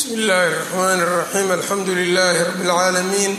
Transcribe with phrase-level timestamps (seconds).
[0.00, 3.32] bsmi illaahi الرxmn الرaxيim alxamdu لlh rb اlcaalamiin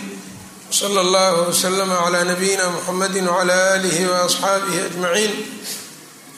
[0.72, 5.34] wslى اllah wslm عlى nabiyina mxamadi wعlى آlih وaصxaabih أجmaciin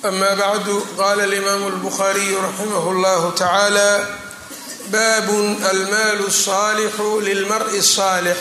[0.10, 3.92] ama bacdu qala اlimam الbkhariyu raximah اllah tacalى
[4.96, 5.28] bab
[5.74, 8.40] almaal الصaalixu lilmarءi الصaalix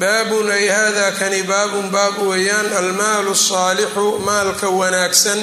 [0.00, 5.40] baabun ay hada kani baabun baab weeyaan almaalu الصaalixu maalka wanaagsan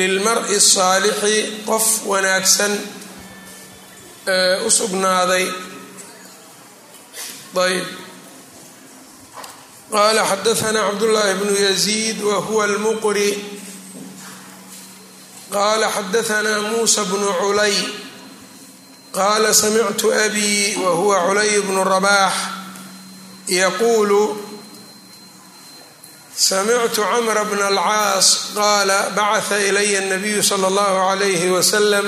[0.00, 1.36] lilmar'i الصaalixi
[1.70, 2.72] qof wanaagsan
[4.66, 5.46] u sugnaaday
[7.66, 7.86] ayb
[9.90, 13.30] qala xadaثna cabdالlahi bnu yaزيid wa huwa اlmuqri
[15.50, 17.74] qala xadaثna musa bnu culay
[19.14, 22.34] qala samictu abi wa huwa culay bnu rabax
[23.48, 24.22] yaqulu
[26.36, 32.06] samictu cmra bna اlcaas qala bacثa ilaya الnabiyu slى اllah عalyh wslm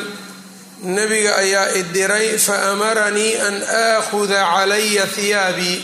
[0.83, 5.79] nabiga ayaa idiray faamaranii an aakhuda calaya hiyaabii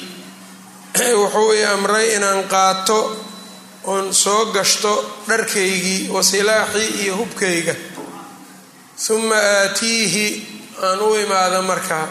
[1.22, 3.00] wuxuu i amray inaan qaato
[3.84, 4.94] oon soo gashto
[5.28, 7.76] dharkaygii wa silaaxii iyo hubkayga.
[9.08, 10.26] Huma aatiihi
[10.84, 12.08] aan u imaado markaa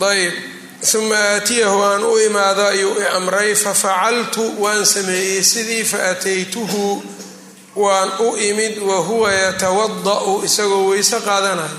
[0.00, 0.34] ayb
[0.92, 7.04] huma aatiyahu aan u imaado ayuu i amray fafacaltu waan sameeyey sidii faataytuhu
[7.76, 11.78] waan u imid wa huwa yatawada'u isagoo weyse qaadanayo.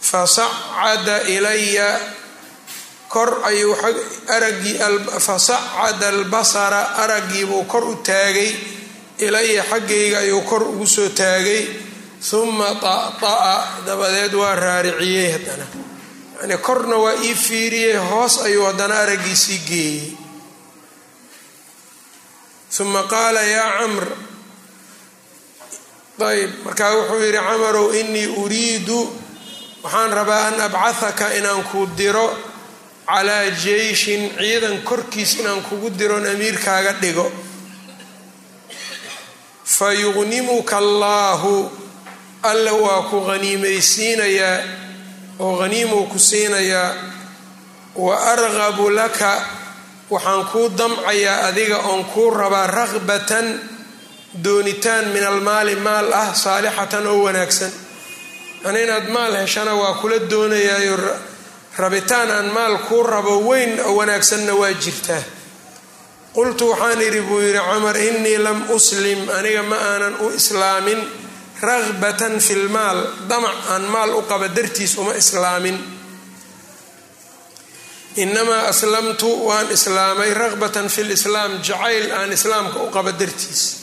[0.00, 2.00] Fasacada ilaya
[3.08, 3.76] kor ayuu
[4.28, 4.78] aragii
[5.20, 8.52] fasacada albasara araggiibuu kor u taagay.
[9.18, 11.68] Ilaya xaggayga ayuu kor ugu soo taagay.
[12.30, 15.66] Huma ta'ta'a dabadeed waa raariciyey haddana.
[16.40, 20.16] Yani korna waa ii fiiriyey hoos ayuu haddana araggiisii geeyey.
[22.80, 24.06] Uma qaala yaa camr
[26.22, 29.00] ayb markaa wuxuu yidhi camarow inii uriidu
[29.82, 32.28] waxaan rabaa an abcahaka inaan ku diro
[33.06, 37.26] calaa jeyshin ciidan korkiis inaan kugu diroon amiirkaaga dhigo.
[39.64, 41.70] Fa yuqnimuka allaahu
[42.42, 44.58] alla waa ku haniimaysiinayaa
[45.40, 46.94] oo haniimuu ku siinayaa.
[47.96, 49.32] Wa argabu laka
[50.10, 53.46] waxaan kuu damcayaa adiga oon kuu rabaa ragbatan
[54.44, 57.72] doonitaan min almaali maal ah saalixatan oo wanaagsan.
[58.64, 60.96] Yani inaad maal heshana waa kula doonayaayo
[61.78, 65.22] rabitaan aan maal kuu rabo weyn oo wanaagsanna waa jirtaa
[66.34, 71.00] qultu waxaan idhi buu yidhi camar innii lam uslim aniga ma aanan u islaamin.
[71.60, 72.98] Ragbatan fi lmaal
[73.28, 75.76] damac aan maal u qaba dartiis uma islaamin.
[78.16, 80.34] Inamaa aslamtu waan islaamay.
[80.34, 83.79] Ragbatan fi lislaam jacayl aan islaamka u qaba dartiis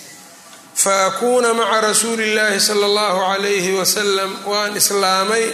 [0.84, 5.46] faakuuna maca rasuuli illaahi sala allahu calayhi wasalam waan islaamay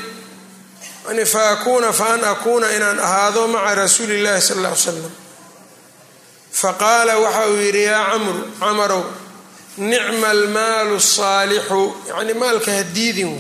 [1.34, 5.12] faakuuna fa an akuuna inaan ahaado maca rasuuli illahi sala alla ly slam
[6.62, 9.04] faqaala waxa uu yidhi yaa camru camarow
[9.78, 13.34] nicma almaalu saalixu yani maalka hadiidin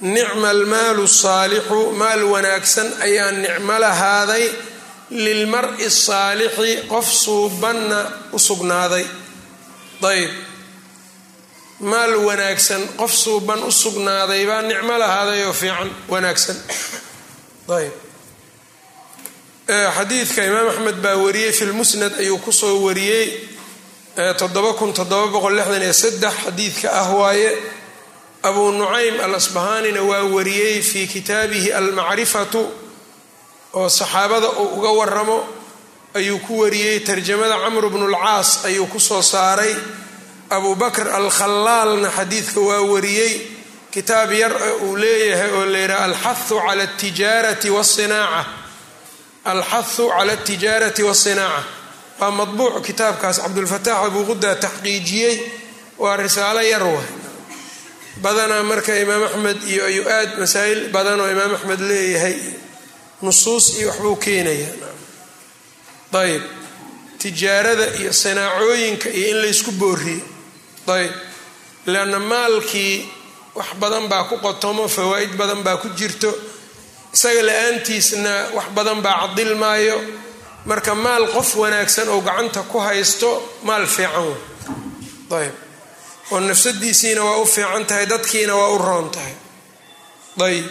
[0.00, 4.44] nicma almaalu saalixu maal wanaagsan ayaa nicmo lahaaday
[5.10, 7.98] lilmari saalixi qof suubanna
[8.32, 9.04] u sugnaaday
[10.10, 10.30] ayb
[11.80, 16.56] maal wanaagsan qof suuban u sugnaaday baa nicmo lahaadayoo fiican wanaagsan.
[17.76, 17.92] Ayb
[19.96, 23.26] xadiidka imaam axmed baa wariyey fi lmusnad ayuu ku soo wariyey
[26.44, 27.50] xadiidka ah waaye
[28.42, 32.62] abuu nucaym al asbahaanina waa wariyey fi kitaabihi almacrifatu
[33.74, 35.38] oo saxaabada uu uga waramo
[36.14, 39.74] ayuu ku wariyey tarjamada camr bnu lcaas ayuu ku soo saaray
[40.50, 43.32] abu bakr alkhallaalna xadiidka waa wariyey.
[43.94, 44.52] Kitaab yar
[44.86, 48.44] uu leeyahay oo la yidhaha alxahu cala tijaarati wasinaaca
[49.44, 51.64] alxahu cala altijaarati wasinaaca
[52.20, 55.36] waa madbuuc kitaabkaas cabdulfataax abuuquda taxqiijiyey.
[55.98, 57.02] Waa risaalo yar wa
[58.22, 62.36] badanaa marka imaam axmed iyo ayuu aad masaa'il badan oo imaam axmed leeyahay
[63.22, 64.68] nusuus iyo waxbuu keenaya
[66.22, 66.42] ayb
[67.18, 70.20] tijaarada iyo sanaacooyinka iyo in laysku booriyo
[70.96, 71.12] ayb
[71.92, 72.96] leanna maalkii
[73.54, 76.30] wax badan baa ku qotomo fawaa'id badan baa ku jirto.
[77.14, 79.96] Isaga la'aantiisna wax badan baa cadilmaayo
[80.68, 83.30] marka maal qof wanaagsan oo gacanta ku haysto
[83.68, 84.28] maal fiican
[85.40, 85.54] ayb
[86.32, 89.34] oo nafsadiisiina waa u fiican tahay dadkiina waa u roon tahay.
[90.46, 90.66] Ayb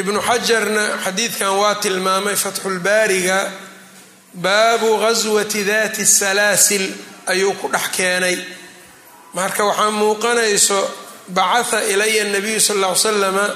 [0.00, 3.38] ibnu xajarna xadiidkan waa tilmaamay fatxulbaariga
[4.44, 6.84] baabu ghaswati dati salaasil
[7.32, 8.36] ayuu ku dhex keenay.
[9.34, 10.78] Marka waxaa muuqanayso
[11.36, 13.46] bacatha ilaya nabiyu sal ll ly salama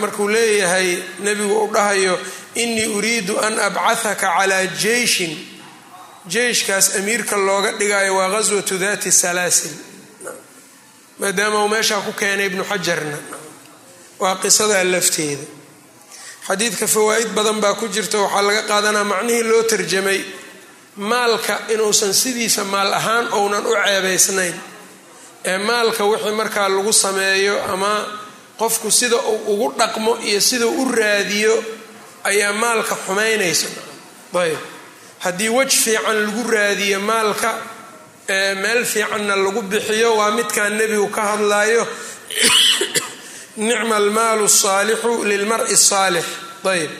[0.00, 0.88] markuu leeyahay
[1.24, 2.14] nebigu u dhahayo
[2.62, 5.32] inii uriidu an abcathaka calaa jeyshin.
[6.32, 9.70] Jeyshkaas amiirka looga dhigayo waa ghaswatu dati salaasil
[11.20, 13.18] maadaama uu meeshaa ku keenay ibnu xajarna.
[14.18, 15.44] Waa qisadaa lafteeda.
[16.48, 20.20] Xadiidka fawaa'id badan baa ku jirta waxaa laga qaadanaa macnihii loo tarjamay
[20.96, 24.54] maalka inuusan sidiisa maal ahaan ounan u ceebaysnayn.
[25.44, 28.06] Ee maalka wixii markaa lagu sameeyo ama
[28.58, 31.64] qofku sida uu ugu dhaqmo iyo sidau u raadiyo
[32.24, 33.66] ayaa maalka xumaynaysa.
[34.34, 34.58] Ayb.
[35.18, 37.54] Haddii wej fiican lagu raadiyo maalka
[38.62, 41.86] meel fiicanna lagu bixiyo waa midkaan nebigu ka hadlayo
[43.56, 46.24] nicma almaalu saalixu lilmari saalix.
[46.64, 46.90] Ayb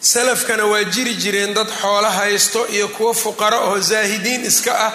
[0.00, 4.92] salafkana waa jiri jireen dad xoolo haysto iyo kuwo fuqara oo zaahidiin iska ah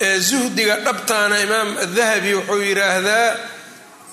[0.00, 3.36] ee zuhdiga dhabtaana imaam adahabi wuxuu yidhaahdaa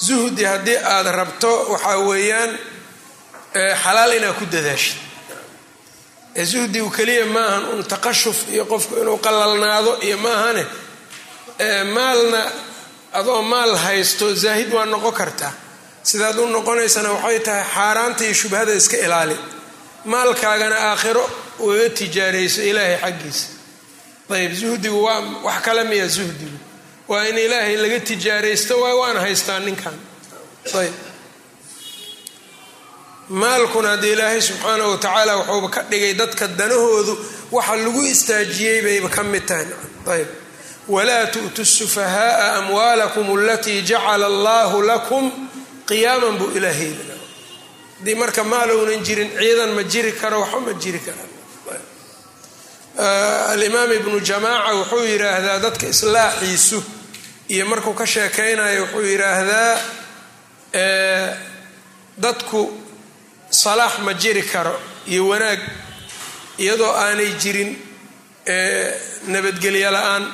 [0.07, 2.51] zuhdi haddii aad rabto waxaa weeyaan
[3.83, 4.97] xalaal inaad ku dadaashid
[6.51, 10.63] zuhdigu keliya maahan un taqashuf iyo qofku inuu qalalnaado iyo maahane
[11.95, 12.41] maalna
[13.19, 15.53] adoo maal haysto zaahid waa noqon kartaa.
[16.03, 19.35] Sidaad u noqonaysana waxay tahay xaaraanta iyo shubhada iska ilaali
[20.05, 21.29] maalkaagana aakhiro
[21.59, 23.47] ugaga tijaarayso ilaahay xaggiisa.
[24.29, 26.57] Ayb zuhdigu waa wax kale miya zuhdigu.
[27.07, 29.93] Waa in ilaahay laga tijaaraysto waay waana haystaa ninkan.
[30.79, 30.93] Ayb
[33.29, 37.13] maalkuna haddii ilaahay subxaanahu watacaala wuxuuba ka dhigay dadka danahoodu
[37.51, 39.65] waxa lagu istaajiyey bayba ka mid tahay.
[40.13, 40.27] Ayb
[40.87, 45.31] walaa tu'tu sufahaaa amwaalakum alatii jacala allahu lakum
[45.89, 46.93] qiyaaman buu ilaahay
[47.99, 51.29] haddii marka maal ounan jirin ciidan ma jiri karo waxba ma jiri karaan
[53.53, 56.79] alimaam ibnu jamaaca wuxuu yidhaahdaa dadka islaaxiisu
[57.53, 59.73] iyo markuu ka sheekaynayo wuxuu yidhaahdaa
[62.23, 62.61] dadku
[63.49, 64.75] salaax ma jiri karo
[65.11, 65.59] iyo wanaag
[66.63, 67.71] iyadoo aanay jirin
[69.33, 70.25] nabadgelyo la'aan.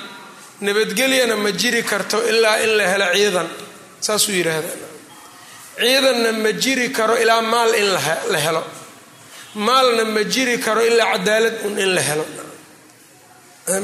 [0.61, 3.47] Nabadgelyana ma jiri karto ilaa in la helo ciidan
[4.05, 4.94] saasuu yidhaahdaa
[5.79, 7.87] ciidanna ma jiri karo ilaa maal in
[8.33, 8.63] la helo.
[9.55, 12.25] Maalna ma jiri karo ilaa cadaalad un in la helo.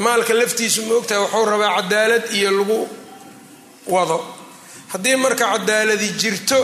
[0.06, 2.80] Maalka laftiisu ma ogtahay wuxuu rabaa cadaalad iyo lagu
[3.94, 4.18] wado.
[4.92, 6.60] Haddii marka cadaaladi jirto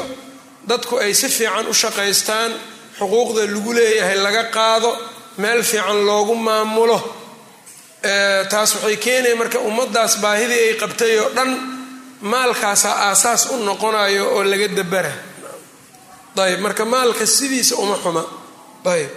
[0.70, 2.52] dadku ay si fiican u shaqaystaan
[3.00, 4.92] xuquuqda lagu leeyahay laga qaado
[5.42, 6.98] meel fiican loogu maamulo
[8.52, 11.52] taas waxay keenaya marka ummaddaas baahidii ay qabtay oo dhan
[12.22, 15.14] maalkaasaa aasaas u noqonayo oo laga dabara
[16.44, 18.24] ayb marka maalka sidiisa uma xuma.
[18.94, 19.10] Ayb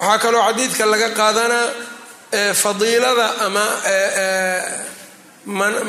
[0.00, 1.66] waxaa kaloo xadiidka laga qaadanaa
[2.62, 3.64] fadiilada ama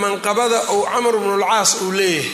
[0.03, 2.31] manqabada uu camr bnulcaas uu leeyahay.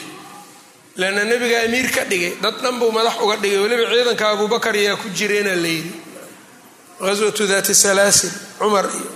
[1.00, 4.96] Leanna nebiga amiir ka dhigay dad dhan buu madax uga dhigay weliba ciidanka abubakar yaa
[5.02, 5.94] ku jireena layidhi
[7.02, 9.10] ghaswatu daati salaasil cumar iyo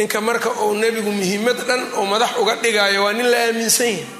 [0.00, 4.18] ninka marka uu nebigu muhiimad dhan oo madax uga dhigaayo waa nin la aaminsan yahay.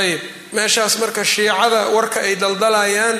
[0.00, 0.20] Ayb
[0.56, 3.16] meeshaas marka shiicada warka ay daldalayaan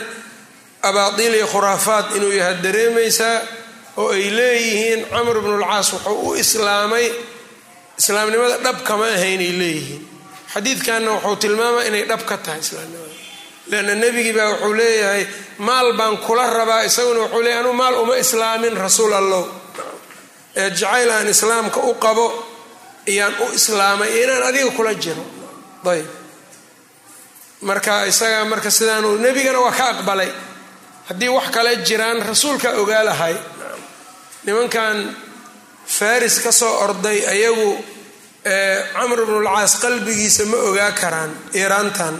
[0.88, 3.36] abaadiil iyo khuraafaad inuu yahay dareemaysaa
[4.00, 7.06] oo ay leeyihiin camr bnulcaas wuxuu u islaamay
[8.00, 10.02] islaamnimada dhab kama ahaynay leeyihiin.
[10.54, 13.12] Xadiidkanna wuxuu tilmaamaa inay dhab ka tahay islaamnimada.
[13.70, 15.22] Leanna nebigii baa wuxuu leeyahay
[15.68, 19.44] maal baan kula rabaa isaguna wuxuu leeyahy anuu maal uma islaamin rasuul allow
[20.56, 22.26] ee jacayl aan islaamka u qabo
[23.12, 25.24] iyaan u islaamay iyo inaan adiga kula jiro.
[25.92, 26.06] Ayb
[27.62, 30.30] marka isaga marka sidaanu nebigana waa ka aqbalay.
[31.08, 33.36] Haddii wax kale jiraan rasuulkaa ogaa lahay
[34.44, 34.96] nimankan
[35.86, 37.68] faris ka soo orday ayagu
[38.94, 42.14] camr bnulcaas qalbigiisa ma ogaa karaan iiraantan.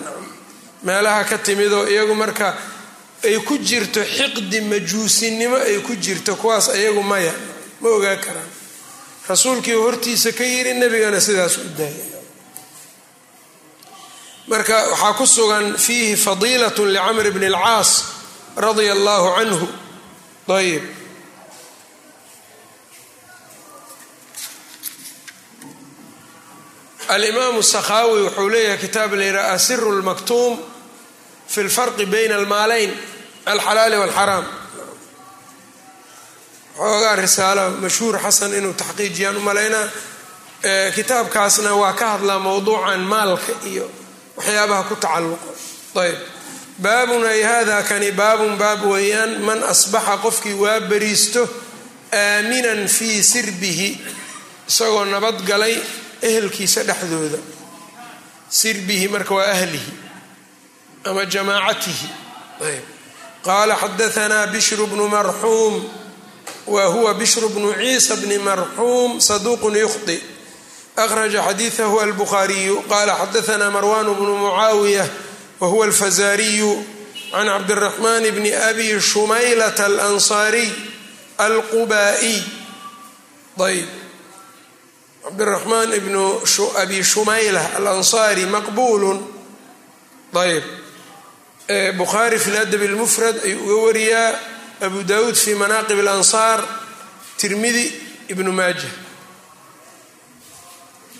[0.86, 2.48] Meelaha ka timidoo iyagu marka
[3.24, 7.32] ay ku jirto xiqdi majuusinimo ay ku jirto kuwaas ayagu maya
[7.84, 8.50] ma ogaa karaan.
[9.28, 12.12] Rasuulkii hortiisa ka yiri nebigana sidaas u daayay.
[14.48, 17.90] Marka waxaa ku sugan fiihi fadiilat licamr bni اlcaas
[18.56, 19.66] radia allahu canhu.
[20.48, 20.84] Ayb
[27.08, 30.58] alimaamu sakhaawi wuxuu leeyahay kitaab layidhaha asiru lmaktuum
[31.52, 32.92] fi lfarqi bayna almaaleyn
[33.52, 34.44] alxalaali walxaraam
[36.78, 39.86] xoogaa risaalo mashhuur xasan inuu taxqiijiyaan u malaynaa
[40.96, 43.86] kitaabkaasna waa ka hadlaa mowduucan maalka iyo
[44.36, 45.50] waxyaabaha ku tacalluqo.
[46.02, 46.18] Ayb.
[46.84, 51.42] Baabun ay hada kani baabun baab weeyaan man asbaxa qofkii waa beriisto
[52.12, 53.88] aaminan fii sirbihi
[54.68, 55.74] isagoo nabadgalay
[56.28, 57.38] ehelkiisa dhexdooda.
[58.58, 59.92] Sirbihi marka waa ahlihi
[61.08, 62.08] ama jamaacatihi.
[63.46, 65.74] Qaala xadaanaa bishru bnu marxuum
[66.66, 70.22] wa huwa bishru bnu ciisa bni marxuum saduuqun yukhdi
[70.96, 75.06] akhraja xadiidahu albukhaariyu qaala xadaanaa marwan bnu mucaawiya
[75.60, 76.86] wa huwa alfazaariyu
[77.32, 80.70] can cabdiraxmaan bni abi shumaylata alansaariy
[81.38, 82.42] alqubaa'iy
[83.66, 83.88] ayb
[85.24, 86.40] cabdiraxmaan ibnu
[86.82, 89.18] abi shumayla alansaari maqbuulun
[90.34, 90.64] ayb
[91.98, 94.32] bukhaari fi ladab اlmufrad ayuu uga wariyaa
[94.84, 96.60] abu dawuud fi manaaqib اlansaar
[97.36, 97.84] tirmidi
[98.28, 98.88] ibnu maaja.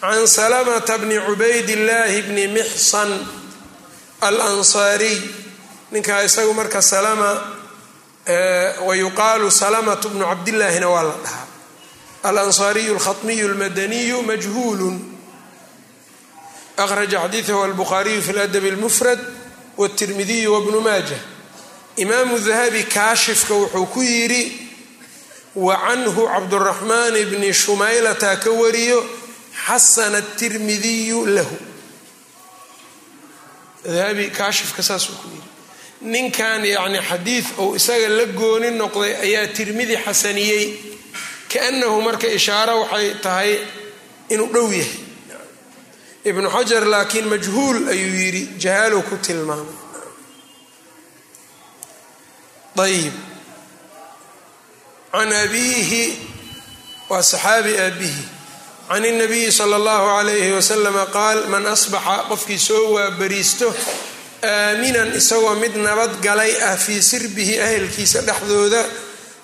[0.01, 3.11] Can salamata bni cubayd illaahi bni mixsan
[4.21, 5.19] alansaariy
[5.93, 7.31] ninkaa isagu marka salama
[8.87, 11.47] wayuqaalu salamatu bnu cabdillaahina waa la dhahaa.
[12.25, 14.97] Alansaariyu alkhatmiyu almadaniyu majhuulun.
[16.77, 19.21] Akhraja xadiidahu albukhaariyu fi ladab اlmufrad
[19.79, 21.19] wtirmidiyu wbnu maaja
[21.97, 24.43] imaamu dahabi kaashifka wuxuu ku yidhi
[25.55, 29.01] wa canhu cabduraxmaan bni shumaylata ka wariyo
[29.67, 31.57] xasana tirmidiyu lahu.
[33.85, 35.49] Dahabi kaashifka saasuu ku yidhi.
[36.03, 40.65] Ninkan yacni xadiid ou isaga la gooni noqday ayaa tirmidi xasaniyey
[41.53, 43.53] kaannahu marka ishaaro waxay tahay
[44.33, 44.99] inuu dhow yahay.
[46.25, 49.84] Ibnu xajar laakiin majhuul ayuu yidhi jahaalow ku tilmaamay
[52.86, 53.14] ayib
[55.12, 56.04] can abiihi
[57.10, 58.24] waa saxaabi aabihi
[58.90, 63.68] can اnabiyi sala اllahu alayhi wasalama qaal man asbaxa qofkii soo waabariisto
[64.44, 68.82] aaminan isagoo mid nabadgalay ah fii sirbihi ahelkiisa dhexdooda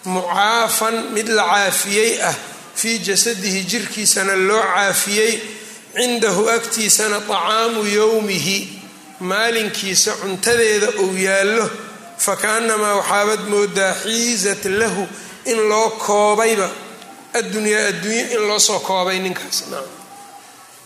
[0.05, 2.35] mucaafan mid la caafiyey ah
[2.75, 5.33] fii jasadihi jirkiisana loo caafiyey
[5.95, 8.57] cindahu agtiisana طacaamu yowmihi
[9.19, 11.69] maalinkiisa cuntadeeda uu yaallo
[12.26, 15.02] fakaanamaa waxaabad moodaa xiizat lahu
[15.50, 16.68] in loo koobayba.
[17.38, 19.58] Addunyaa adduunye in loo soo koobay ninkaas.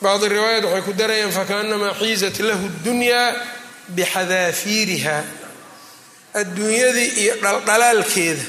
[0.03, 3.29] Bacdi riwaayat waxay ku darayaan fakaanamaa xiizat lahu dunyaa
[3.97, 5.17] bixadaafiiriha
[6.41, 8.45] adduunyadii iyo dhaldhalaalkeeda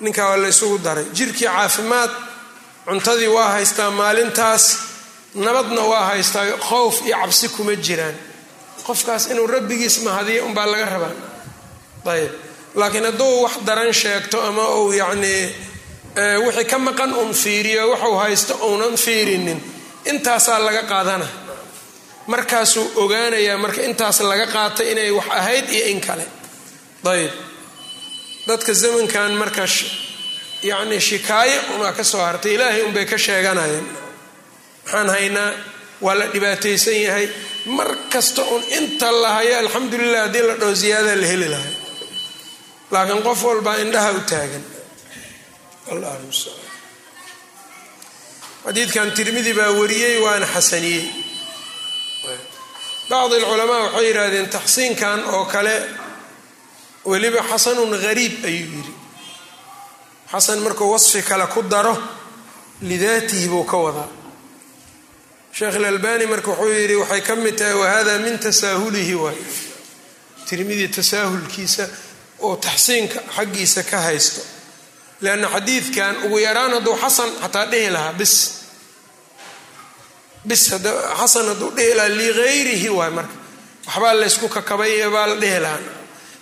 [0.00, 1.04] ninkaa waa la ysugu daray.
[1.16, 2.10] Jirkii caafimaad
[2.86, 4.64] cuntadii waa haystaa maalintaas
[5.34, 8.14] nabadna waa haystaa khowf iyo cabsi kuma jiraan.
[8.86, 11.14] Qofkaas inuu rabbigiis mahadiyo unbaa laga rabaa
[12.06, 12.32] ayb
[12.74, 15.42] laakiin hadduu wax daran sheegto ama uu yacnii
[16.44, 19.60] wixii ka maqan uun fiiriyo waxuu haysto uunan fiirinin
[20.10, 21.26] intaasaa laga qaadana.
[22.26, 26.24] Markaasuu ogaanayaa marka intaas laga qaatay inay wax ahayd iyo in kale.
[27.12, 27.32] Ayb
[28.48, 29.64] dadka zamankan marka
[30.70, 33.86] yacnii shikaayo unaa ka soo hartay ilaahay unbay ka sheeganayeen
[34.84, 35.50] waxaan haynaa
[36.04, 37.26] waa la dhibaataysan yahay.
[37.76, 41.72] Mar kasta uun inta la hayo alxamdulilah haddii la dhaho ziyaada la heli lahay
[42.92, 44.64] laakiin qof walbaa indhaha u taagan.
[48.64, 51.04] Xadiidkan tirmidi baa wariyey waana xasaniyey.
[53.10, 55.74] Bacdi alculamaa waxay yidhaahdeen taxsiinkan oo kale
[57.10, 58.92] weliba xasanun gariib ayuu yidhi.
[60.32, 61.94] Xasan markuu wasfi kale ku daro
[62.88, 64.08] lidaatihi buu ka wadaa.
[65.56, 69.40] Sheekh ilalbani marka wuxuu yidhi waxay ka mid tahay wahada min tasaahulihi waay.
[70.46, 71.84] Tirmidi tasaahulkiisa
[72.40, 74.40] oo taxsiinka xaggiisa ka haysto.
[75.20, 78.34] Leanna xadiidkan ugu yaraan hadduu xasan xataa dhihi lahaa bis.
[80.44, 80.62] Bis
[81.20, 83.34] xasan hadduu dhihi lahaa ligayrihi waay marka.
[83.86, 85.78] Waxbaa laysku kakabay baa la dhihi lahaa.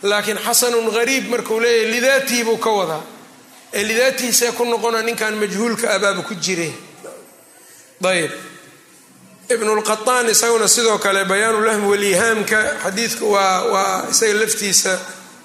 [0.02, 3.02] Laakiin xasanun gariib markuu leeyahy lidaatihi buu ka wadaa.
[3.72, 6.70] Ee lidaatihiisee ku noqona ninkan majhuulka abaaba ku jire.
[8.04, 8.30] Ayb
[9.54, 12.58] ibnulqataan isaguna sidoo kale bayaanulahmi walihaamka.
[12.84, 14.92] Xadiidka waa waa isaga laftiisa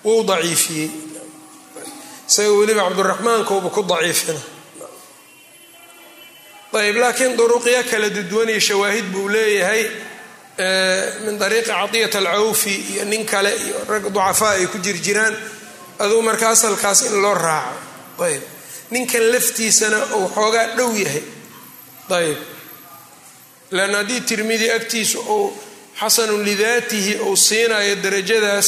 [0.05, 0.89] wuu daciifiyey.
[2.29, 4.39] Isaga weliba cabduraxmaankauba ku daciifina.
[6.74, 9.83] Ayb laakiin duruqyo kala duduwan iyo shawaahid buu leeyahay
[11.25, 15.36] min dariiqi cadiyat alcawfi iyo nin kale iyo rag ducafaa ay ku jirjiraan.
[16.00, 17.77] Aduu marka asalkaas in loo raaco.
[18.25, 18.41] Ayb
[18.91, 21.24] ninkan laftiisana uu xoogaa dhow yahay.
[22.10, 22.38] Ayb
[23.72, 25.53] leanna haddii tirmidi agtiisa uu
[26.00, 28.67] xasanun lidaatihi uu siinayo darajadaas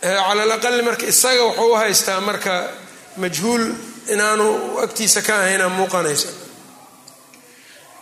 [0.00, 2.54] cala alaqali marka isaga wuxuu u haystaa marka
[3.16, 3.64] majhuul
[4.12, 4.46] inaanu
[4.84, 6.28] agtiisa ka ahayna muuqanaysa.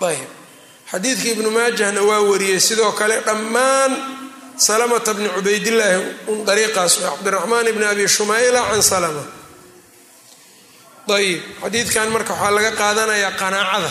[0.09, 0.29] Ayb
[0.91, 3.93] xadiidka ibnu maajahna waa wariyey sidoo kale dhammaan
[4.67, 5.99] salamata bni cubaydillaahi
[6.31, 9.25] un dariiqaas cabdiraxmaan ibni abi shumayla can salama.
[11.17, 13.91] Ayib xadiidkan marka waxaa laga qaadanayaa qanaacada.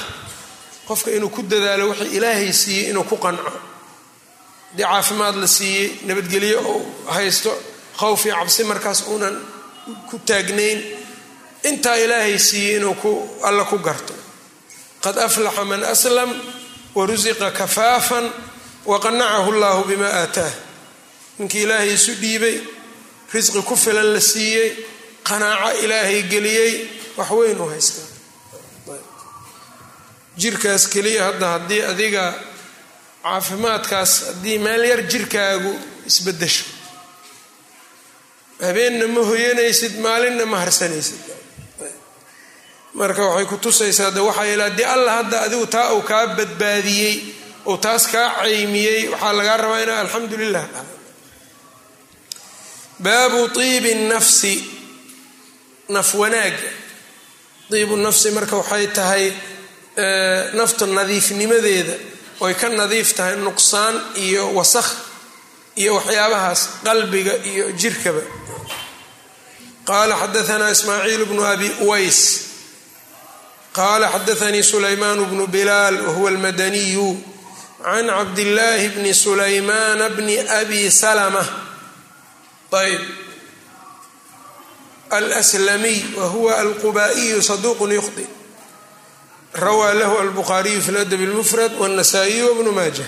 [0.88, 3.52] Qofka inuu ku dadaalo wixii ilaahay siiyey inuu ku qanco.
[4.70, 6.82] Haddii caafimaad la siiyey nabadgelyo uu
[7.16, 7.52] haysto
[8.00, 9.36] khowf cabsi markaas uunan
[10.10, 10.80] ku taagnayn.
[11.70, 13.12] Intaa ilaahay siiyey inuu ku
[13.48, 14.14] alla ku garto.
[15.04, 16.30] Qad aflaxa man aslam
[16.96, 18.26] warusiqa kafaafan
[18.86, 20.54] waqanacahu llahu bima aataah
[21.40, 22.58] ninkii ilaahay isu dhiibay
[23.34, 24.70] risqi ku filan la siiyey
[25.28, 26.74] qanaaco ilaahay geliyey
[27.18, 28.08] wax weyn u haystaa
[30.42, 32.26] jirkaas keliya hadda haddii adiga
[33.24, 35.74] caafimaadkaas haddii meel yar jirkaagu
[36.10, 36.66] isbedesho
[38.62, 41.20] habeenna ma hoyanaysid maalinna ma harsanaysid.
[43.00, 47.16] Marka waxay ku tusaysaa de waxaa ila haddii allah hadda adigu taa uu kaa badbaadiyey
[47.66, 50.66] ou taas kaa caymiyey waxaa lagaa rabaa inaa alxamdu lilah
[53.00, 54.54] baabu iibi nafsi
[55.90, 56.70] naf wanaaga.
[57.74, 59.26] Iibu nafsi marka waxay tahay
[60.58, 61.94] nafta nadiifnimadeeda
[62.46, 63.96] oy ka nadiif tahay nuqsaan
[64.26, 64.90] iyo wasakh
[65.82, 68.22] iyo waxyaabahaas qalbiga iyo jirkaba
[69.86, 72.20] qaala xadaanaa ismaaciil bnu abi uways
[73.74, 77.10] qaala xadaanii sulaymaan bnu bilaal wahuwa almadaniyu
[77.84, 81.46] can cabdillaahi bni sulaymaana bni abi salama
[82.76, 83.02] ayb
[85.10, 88.26] alslamiy wahuwa alqubaa'iyu saduuqun yukhdi
[89.54, 93.06] rawaa lahu albukhaariyu fi ladab اlmufrad wاnasaa'iyu wbnu maaja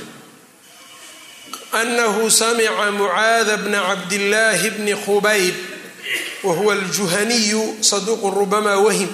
[1.71, 5.55] anahu samica mucaada bna cabdillaahi bni khubayb
[6.43, 9.09] wahuwa aljuhaniyu saduuqun rubama wahim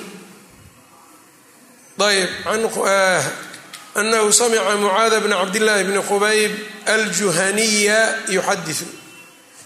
[2.00, 2.30] ayb
[3.96, 6.52] anahu samica mucaada bna cabdillaahi bni khubayb
[6.86, 8.88] aljuhaniya yuxadiu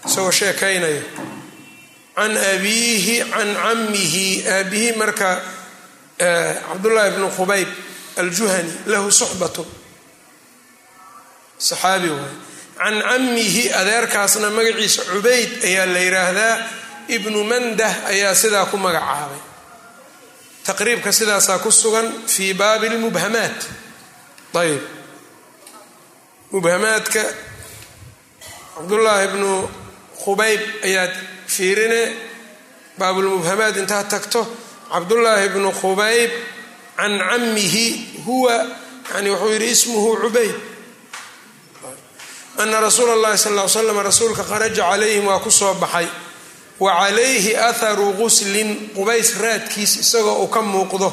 [0.06, 1.02] isagoo sheekaynaya
[2.14, 5.30] can abiihi can camihi aabihi marka
[6.68, 7.68] cabdullaahi bnu khubayb
[8.16, 9.64] aljuhani lahu suxbatu
[11.58, 12.34] saxaabi waay
[12.78, 16.54] can camihi adeerkaasna magaciisa cubayd ayaa la yidhaahdaa
[17.08, 19.40] ibnu mandah ayaa sidaa ku magacaabay.
[20.64, 23.58] Taqriibka sidaasaa ku sugan fii baabi lmubhamaat
[24.58, 24.82] ayb
[26.52, 27.22] mubhamaadka
[28.74, 29.52] cabdullaahi bnu
[30.24, 31.14] khubayb ayaad
[31.46, 32.02] fiirine
[32.98, 34.42] baabulmubhamaat intaad tagto.
[34.92, 36.30] Cabdullaahi bnu khubayb
[36.96, 38.56] can camihi huwa
[39.14, 40.56] yani wuxuu yidhi ismuhu cubayd.
[42.58, 46.08] Ana rasuula اllahi sal l slam rasuulka kharaja calayhim waa ku soo baxay
[46.80, 51.12] wa calayhi atharu guslin qubays raadkiis isagoo uu ka muuqdo.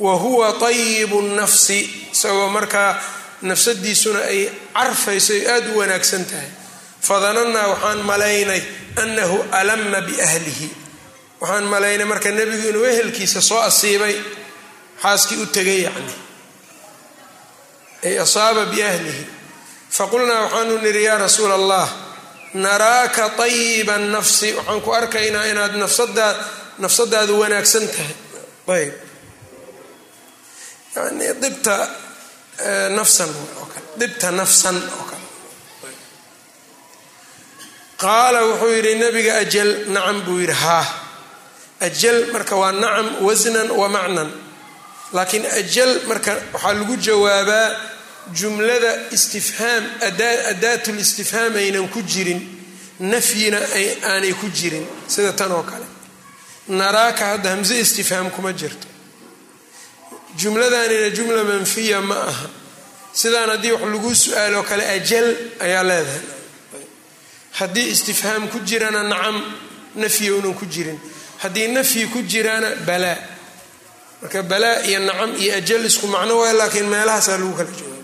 [0.00, 1.78] Wa huwa tayibu nafsi
[2.12, 2.96] isagoo markaa
[3.42, 6.48] nafsadiisuna ay carfayso ay aada u wanaagsan tahay.
[7.00, 8.62] Fadanannaa waxaan malaynay
[9.02, 10.68] annahu alama biahlihi
[11.40, 14.16] waxaan malaynay marka nebigu inuu ehelkiisa soo asiibay
[15.02, 16.14] xaaskii u tegay yacni.
[18.04, 19.24] Ay asaaba biahlihi
[19.96, 21.86] faqulnaa waxaanu nidhi yaa rasuula allah
[22.54, 24.52] naraaka tayiba nafsi.
[24.56, 26.34] Waxaan ku arkaynaa inaad nafsadaa
[26.78, 28.14] nafsadaadu wanaagsan tahay.
[28.76, 28.94] Ayb.
[30.96, 31.76] Yani dibta
[32.96, 33.86] nafsan oo kale.
[34.00, 35.26] Dibta nafsan oo kale.
[38.00, 40.86] Qaala wuxuu yidhi nabiga ajal nacam buu yidhi haa
[41.86, 44.30] ajal marka waa nacam wasnan wa macnan.
[45.12, 47.68] Laakiin ajal marka waxaa lagu jawaabaa
[48.34, 49.84] jumlada istifhaam
[50.50, 52.40] adaatul istifhaam aynan ku jirin
[53.00, 53.58] nafyina
[54.10, 55.86] aanay ku jirin sida tan oo kale.
[56.68, 58.86] Naraaka hadda hamse istifhaam kuma jirto.
[60.36, 62.48] Jumladanina jumla manfiya ma aha.
[63.12, 65.26] Sidaan haddii wax lagu su'aaloo kale ajal
[65.60, 66.22] ayaa leedahay.
[67.58, 69.36] Haddii istifhaam ku jirana nacam
[69.96, 70.98] nafyi unan ku jirin.
[71.42, 73.18] Haddii nafyi ku jirana balaa
[74.22, 77.99] marka balaa iyo nacam iyo ajal isku macno waay laakiin meelahaasaa lagu kala jawaaba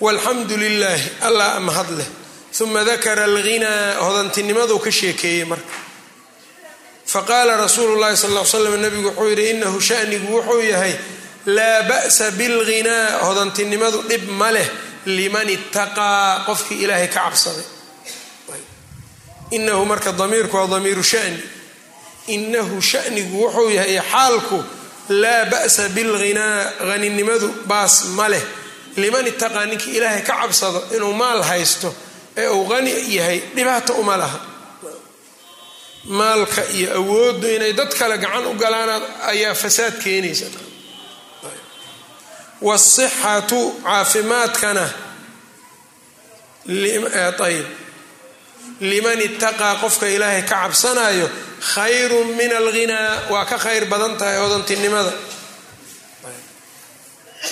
[0.00, 2.06] walxamdu lilaahi allah mahad leh
[2.60, 5.74] uma dakara alghinaa hodantinimaduu ka sheekeeyey marka.
[7.06, 10.94] Faqaala rasuulu llahi sal l slam nabigu wuxuu yidhi inahu shanigu wuxuu yahay
[11.46, 14.68] laa ba'sa bilghinaa hodantinimadu dhib ma leh
[15.06, 17.66] liman itaqaa qofkii ilaahay ka cabsaday.
[19.50, 21.38] Inahu marka damiirku waa damiiru shani.
[22.28, 24.58] Inahu shanigu wuxuu yahay xaalku
[25.22, 28.42] laa ba'sa bilghinaa haninimadu baas ma leh
[29.02, 31.88] liman itaqaa ninkii ilaahay ka cabsado inuu maal haysto
[32.40, 34.38] ee uu qani yahay dhibaato uma laha.
[36.18, 39.02] Maalka iyo awooddu inay dad kale gacan u galaanaad
[39.32, 40.46] ayaa fasaad keenaysa.
[42.68, 44.84] Wasixatu caafimaadkana
[47.46, 47.66] ayb
[48.90, 51.26] liman itaqaa qofka ilaahay ka cabsanayo
[51.74, 55.12] khayrun min alghinaa waa ka khayr badan tahay hodantinimada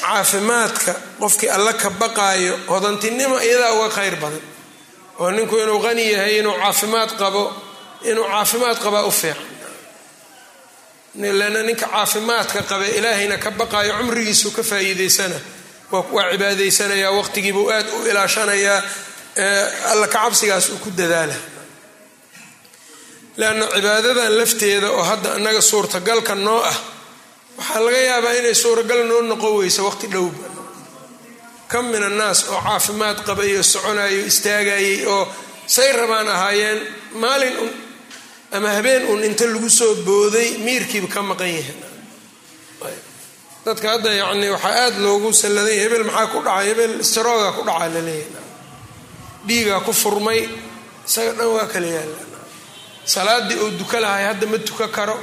[0.02, 4.42] caafimaadka qofkii alla ka baqaayo hodantinimo iyadaa uga khayr badan.
[5.20, 7.42] Oo ninku inuu qani yahay inuu caafimaad qabo
[8.10, 9.46] inuu caafimaad qabaa u fiican.
[11.38, 15.38] Lana ninka caafimaadka qabe ilaahayna ka baqaayo cumrigiisu ka faa'iidaysana
[15.92, 18.78] waa cibaadaysanayaa waqtigiibuu aad u ilaashanayaa
[19.92, 21.34] alla ka cabsigaas uu ku dadaala.
[23.36, 26.76] Leanna cibaadadan lafteeda oo hadda annaga suurtagalka noo ah
[27.62, 30.46] waxaa laga yaabaa inay suuragal noo noqon weyso waqti dhowba.
[31.70, 35.22] Kam min annaas oo caafimaad qabayo soconayo istaagayay oo
[35.74, 36.80] say rabaan ahaayeen
[37.22, 37.70] maalin un
[38.56, 41.76] ama habeen un inta lagu soo booday miirkiiba ka maqan yahay.
[43.64, 46.66] Dadka hadda yacni waxaa aada loogu salladay hebel maxaa ku dhacay?
[46.68, 48.26] Hebel strooga ku dhacaa laleeyahy
[49.48, 50.40] dhiigaa ku furmay
[51.08, 52.18] isaga dhan waa kala yaalla.
[53.14, 55.16] Salaadii oo duka lahay hadda ma tuka karo.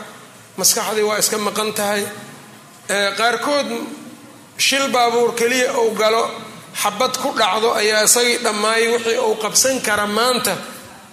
[0.60, 2.04] Maskaxdii waa iska maqan tahay
[2.90, 3.70] qaarkood
[4.58, 6.24] shil baabuur keliya uu galo
[6.82, 10.58] xabad ku dhacdo ayaa isagii dhammaayay wixii uu qabsan kara maanta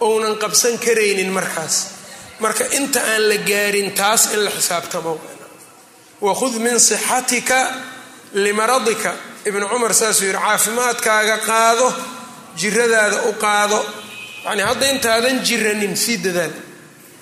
[0.01, 1.75] ounan qabsan karaynin markaas.
[2.41, 5.15] Marka inta aan la gaarin taas in la xisaabtamo
[6.21, 7.59] wakhud min sixatika
[8.35, 9.12] limaradika.
[9.49, 11.89] Ibnu cumar saasuu yidhi caafimaadkaaga qaado
[12.61, 13.79] jiradaada u qaado.
[14.45, 16.53] Yani hadda intaadan jiranin sii dadaal.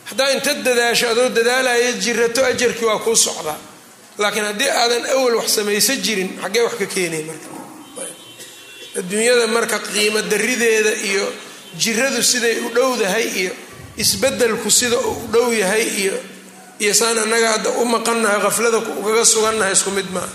[0.09, 3.59] Haddaa inta dadaasho adoo dadaalaya jirato ajarkii waa kuu socdaa
[4.19, 7.49] laakiin haddii aadan awal wax samaysan jirin xaggee wax ka keenay marka.
[8.99, 11.25] Adduunyada marka qiimo darideeda iyo
[11.83, 13.53] jiradu siday u dhowdahay iyo
[14.03, 16.17] isbedelku sida uu u dhow yahay iyo
[16.83, 20.33] iyo saan annaga hadda u maqannahay qaflada ugaga sugannahay isku mid maaha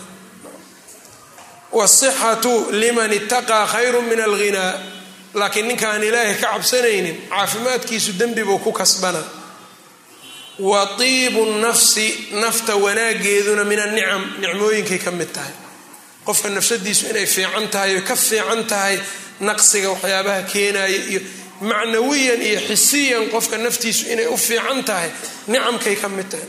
[1.71, 4.73] wasixatu liman itaqaa khayru min alghinaa
[5.39, 9.21] laakiin ninkaan ilaahay ka cabsanaynin caafimaadkiisu dembi buu ku kasbana
[10.59, 15.53] wa tiibu nafsi nafta wanaageeduna min anicam nicmooyinkay ka mid tahay.
[16.25, 18.99] Qofka nafsadiisu inay fiican tahay oy ka fiican tahay
[19.39, 21.21] naqsiga waxyaabaha keenaya iyo
[21.61, 25.09] macnawiyan iyo xisiyan qofka naftiisu inay u fiican tahay
[25.47, 26.47] nicamkay ka mid tahay.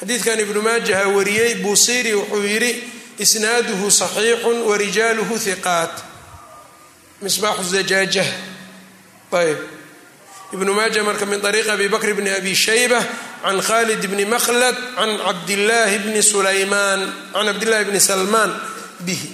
[0.00, 2.72] Xadiidkan ibnu maajaha wariyey buusiri wuxuu yidhi
[3.18, 5.94] isnaaduhu saxiixun warijaaluhu hiqaat
[7.22, 8.26] misbaaxu zajaajah
[9.32, 9.58] ayb
[10.52, 13.00] ibnu maaja marka min ariiqi abi bakr bni abi shayba
[13.42, 17.00] can khalid bni makhlad can cabdillaahi bni sulaymaan
[17.32, 18.50] can cabdillahi bni salmaan
[19.00, 19.30] bihi.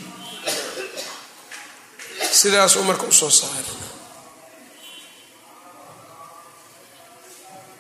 [2.31, 3.67] Sidaasuu marka u soo saaray.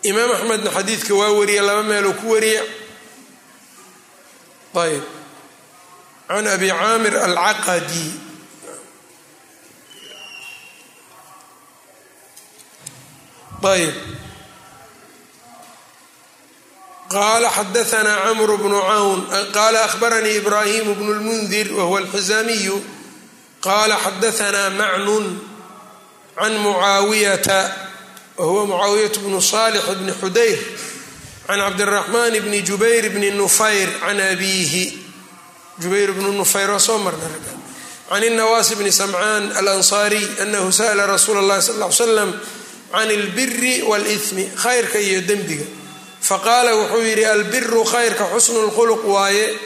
[0.03, 2.61] Imaam axmedna xadiidka waa wariye laba meeluu ku wariye.
[4.75, 5.05] Ayb
[6.29, 8.28] can abi caamir alcaqadi
[13.63, 13.95] ayb
[17.11, 19.21] qala xadaanaa camru bnu cawn
[19.53, 22.77] qala ahbaranii ibrahim bnu lmundir wahuwa alxizaamiyu
[23.61, 25.27] qala xadaanaa macnun
[26.39, 27.61] can mucaawiyata
[28.39, 30.59] wahuwa mucaawiyat bnu salix bni xudayr
[31.47, 34.85] can cabdiraxman bni jubayr bni nufayr can abiihi
[35.81, 37.27] jubayr bnu nufayr waa soo marna
[38.09, 42.31] can inawaasi bni samcaan alansaariy anahu sa'la rasuula اllahi sal ly slam
[42.93, 45.65] can ilbiri walismi khayrka iyo dembiga
[46.21, 49.59] faqaala wuxuu yidhi albiru khayrka xusnu lkhuluq waaye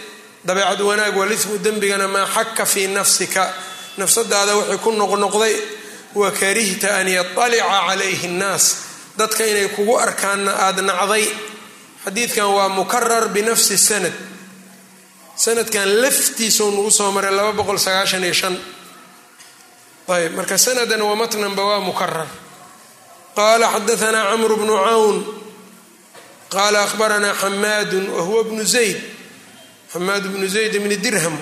[0.44, 3.54] dabeecad wanaag walismu dembigana maa xaka fii nafsika
[3.96, 5.56] nafsadaada wixii ku noqnoqday
[6.14, 8.76] wa karihta an yaalica calayhi nnaas
[9.16, 11.26] dadka inay kugu arkaanna aada nacday
[12.04, 14.12] xadiidkan waa mukarar binafsi sanad
[15.36, 17.30] sanadkan laftiisuu nagu soo maray
[20.08, 22.26] ayb marka sanadan wa matnanba waa mukarar
[23.36, 25.16] qala xadaanaa camru bnu cawn
[26.54, 28.98] qala ahbaranaa xamaadu wahuwa bnu zayd
[29.92, 31.36] xamaad bnu zayd bni dirham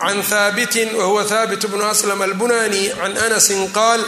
[0.00, 4.00] can haabitin wahuwa haabit bnu aslam albunani can anasin qaal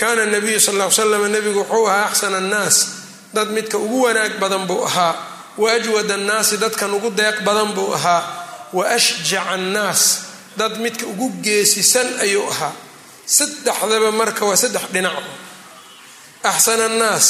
[0.00, 2.76] kana nabiyu sal l slam nabigu wuxuu ahaa axsan annaas
[3.34, 5.14] dad midka ugu wanaag badan buu ahaa
[5.60, 8.22] wa ajwad annaasi dadkan ugu deeq badan buu ahaa
[8.76, 10.00] wa ashjaca annaas
[10.60, 12.72] dad midka ugu geesisan ayuu ahaa
[13.36, 15.16] saddexdaba marka waa saddex dhinac
[16.52, 17.28] axsan annaas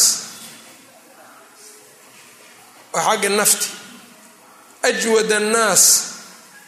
[2.92, 3.68] waa xagga nafti
[4.88, 5.84] ajwad annaas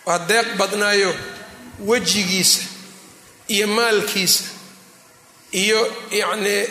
[0.07, 1.11] waa deeq badnaayo
[1.89, 2.61] wejigiisa
[3.55, 4.45] iyo maalkiisa
[5.53, 5.81] iyo
[6.11, 6.63] yacnii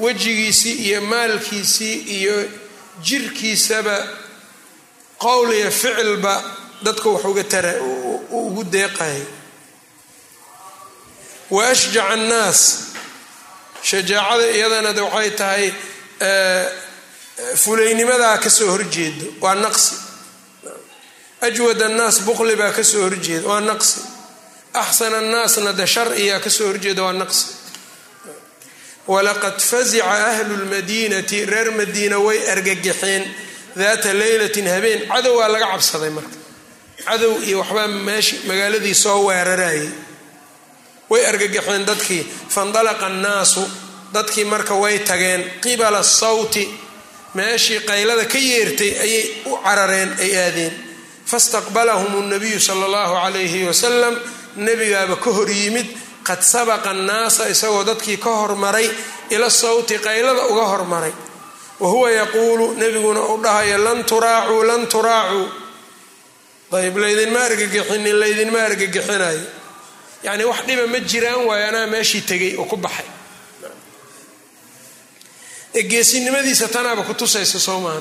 [0.00, 2.36] wejigiisii iyo maalkiisii iyo
[3.02, 3.96] jirkiisaba
[5.18, 6.34] qowl iyo ficilba
[6.82, 7.72] dadka wax uga tara
[8.30, 9.22] ugu deeqayay
[11.50, 12.60] wa ashjaca annaas
[13.88, 15.66] shajaacada iyadana de waxay tahay
[17.62, 19.94] fulaynimadaa ka soo horjeedo waa naqsi.
[21.46, 24.00] Ajwad annaas buqli baa ka soo horjeeda waa naqsi.
[24.82, 27.44] Axsan annaasna de sharciyaa ka soo horjeeda waa naqsi.
[29.06, 33.24] Walaqad fazica ahlu lmadiinati reer madiina way argagaxeen
[33.76, 35.00] daata leylatin habeen.
[35.12, 36.36] Cadow waa laga cabsaday marka.
[37.08, 39.88] Cadow iyo waxbaa meeshi magaaladii soo weerarayay
[41.14, 42.22] way argagaxeen dadkii.
[42.54, 43.62] Faindalaqa annaasu
[44.14, 45.42] dadkii marka way tageen.
[45.62, 46.64] Qibala sawti
[47.34, 50.74] meeshii qaylada ka yeertay ayay u carareen ay aadeen.
[51.30, 54.14] Fastaqbalahum nabiyu sala allahu calayhi wasalam
[54.66, 55.86] nebigaaba ka hor yimid
[56.28, 58.88] qad sabaqa annaasa isagoo dadkii ka hormaray
[59.34, 61.12] ila sawti qaylada uga hormaray
[61.80, 65.46] wa huwa yaquulu nebiguna uu dhahayo lan turaacuu lan turaacuu.
[66.74, 69.42] Ayb laydinma argagixinin laydinma argagixinayo
[70.26, 73.06] yacni wax dhiba ma jiraan waayo anaa meeshii tegay oo ku baxay.
[75.90, 78.00] Geesinimadiisa tanaaba ku tusaysa soo maaha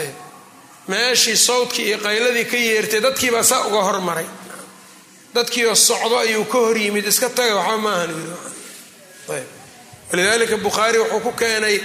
[0.00, 0.14] ayb.
[0.88, 4.26] Meeshii sawdkii iyo qayladii ka yeertay dadkiibaa saa uga hormaray.
[5.34, 8.10] Dadkiioo socdo ayuu ka hor yimid iska taga waxba maahan
[9.36, 9.46] ayb.
[10.12, 11.76] Walidalika bukhaari wuxuu ku keenay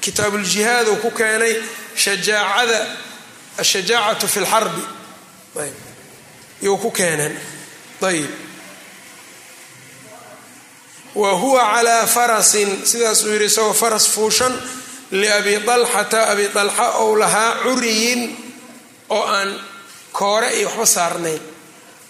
[0.00, 1.54] kitaabuuljihaad uu ku keenay
[1.94, 2.78] shajaacada
[3.58, 4.82] ashajaacatu fi lxarbi
[6.62, 7.34] yuu ku keeneen
[8.02, 8.30] ayb
[11.14, 14.52] wa huwa calaa farasin sidaasuu yidhi isagoo faras fuushan
[15.10, 18.22] liabi dalxata abi dalxa ou lahaa curiyin
[19.08, 19.50] oo aan
[20.12, 21.40] koore iyo waxba saarnayn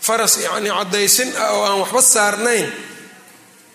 [0.07, 2.73] faras yacnii caddaysin oo aan waxba saarnayn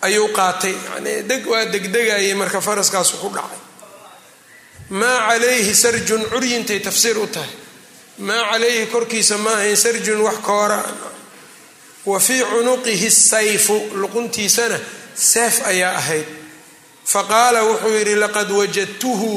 [0.02, 3.60] ayuu qaatay yani deg waa degdegayay marka faraskaasu ku dhacay
[5.00, 7.50] maa calayhi sarjun curyintay tafsiir u tahay
[8.28, 10.80] maa calayhi korkiisa ma ahayn sarjun wax koora
[12.06, 14.80] wa fii cunuqihi sayfu luquntiisana
[15.14, 16.26] seef ayaa ahayd.
[17.06, 19.32] Faqaala wuxuu yidhi laqad wajadtuhu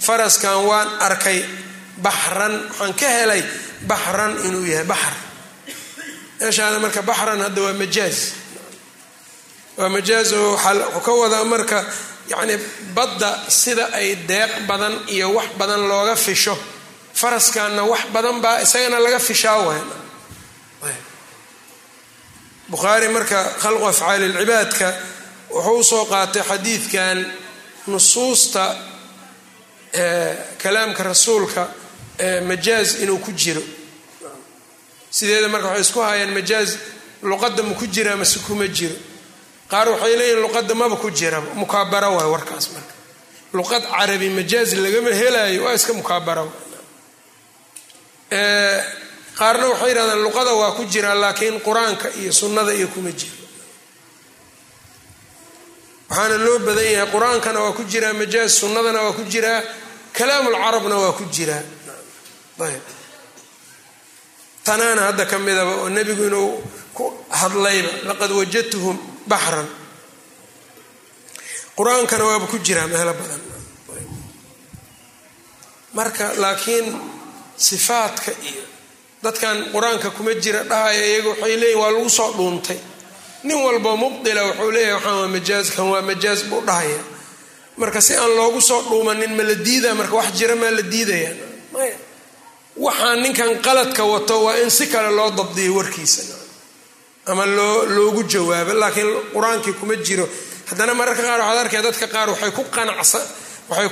[0.00, 1.40] faraskan waan arkay
[2.04, 3.42] baxran waxaan ka helay
[3.90, 5.14] baxran inuu yahay baxr.
[6.40, 8.18] Meeshaana marka baxran hadda waa majaaz.
[9.78, 11.78] Waa majaaz oo waxuu ka wadaa marka
[12.30, 12.56] yacni
[12.94, 16.54] badda sida ay deeq badan iyo wax badan looga fisho.
[17.14, 19.82] Faraskanna wax badan baa isagana laga fishaa waay
[22.70, 24.88] bukhaari marka khalqu afcaali lcibaadka
[25.54, 27.18] wuxuu u soo qaatay xadiidkan
[27.90, 28.64] nusuusta
[30.62, 31.62] kalaamka rasuulka
[32.48, 33.62] majaaz inuu ku jiro.
[35.16, 36.70] Sideeda marka waxay isku hayaan majaaz
[37.22, 38.96] luqadda ma ku jiraa mase kuma jiro.
[39.70, 42.92] Qaar waxay leeyihiin luqadda maba ku jiraba mukaabara waay warkaas marka.
[43.56, 46.42] Luqad carabi majaaz lagama helaayo waa iska mukaabara
[49.38, 53.36] qaarna waxay yidhahdaan luqada waa ku jiraa laakiin qur'aanka iyo sunnada iyo kuma jiro.
[56.10, 59.60] Waxaana loo badan yahay qur'aankana waa ku jiraa majaaz sunnadana waa ku jiraa
[60.16, 61.62] kalaamulcarabna waa ku jiraa
[62.66, 62.84] ayb.
[64.64, 66.50] Tanaana hadda ka midaba oo nebigu inuu
[66.96, 67.04] ku
[67.40, 68.96] hadlayba laqad wajadtuhum
[69.30, 69.66] baxran.
[71.76, 73.42] Qur'aankana waaba ku jiraa meelo badan.
[75.96, 76.86] Marka laakiin
[77.56, 78.62] sifaadka iyo
[79.24, 82.78] dadkan qur'aanka kuma jira dhahaya iyaga waxay leeyihiin waa lagu soo dhuuntay.
[83.46, 87.00] Nin walba mubdila wuxuu leeyahay waxaan waa majaaz kan waa majaaz buu dhahaya
[87.80, 89.94] marka si aan loogu soo dhuumanin ma la diidaa?
[89.98, 91.30] Marka wax jira maa la diidaya
[91.72, 91.96] maya.
[92.76, 96.22] Waxaan ninkan qaladka wato waa in si kale loo dabdiyo warkiisa.
[97.26, 100.26] Ama loo loogu jawaabo laakiin qur'aankii kuma jiro.
[100.70, 102.50] Haddana mararka qaar waxaad arkaya dadka qaar waxay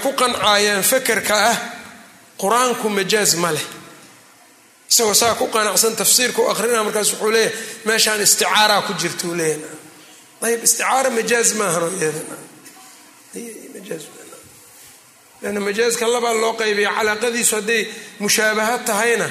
[0.03, 1.57] ku qancayaan fakerka ah.
[2.41, 3.67] Qur'aanku majaaz ma leh
[4.93, 7.57] isagoo saa ku qanacsan tafsiirka u aqrinaa markaas wuxuu leeyahay
[7.89, 9.77] meeshaan isticaaraa ku jirta uu leeyahay.
[10.47, 11.89] Ayb isticaara majaaz maahano
[15.43, 17.83] iyadana majaazka labaa loo qaybiya calaaqadiisu hadday
[18.23, 19.29] mushaabaha tahayna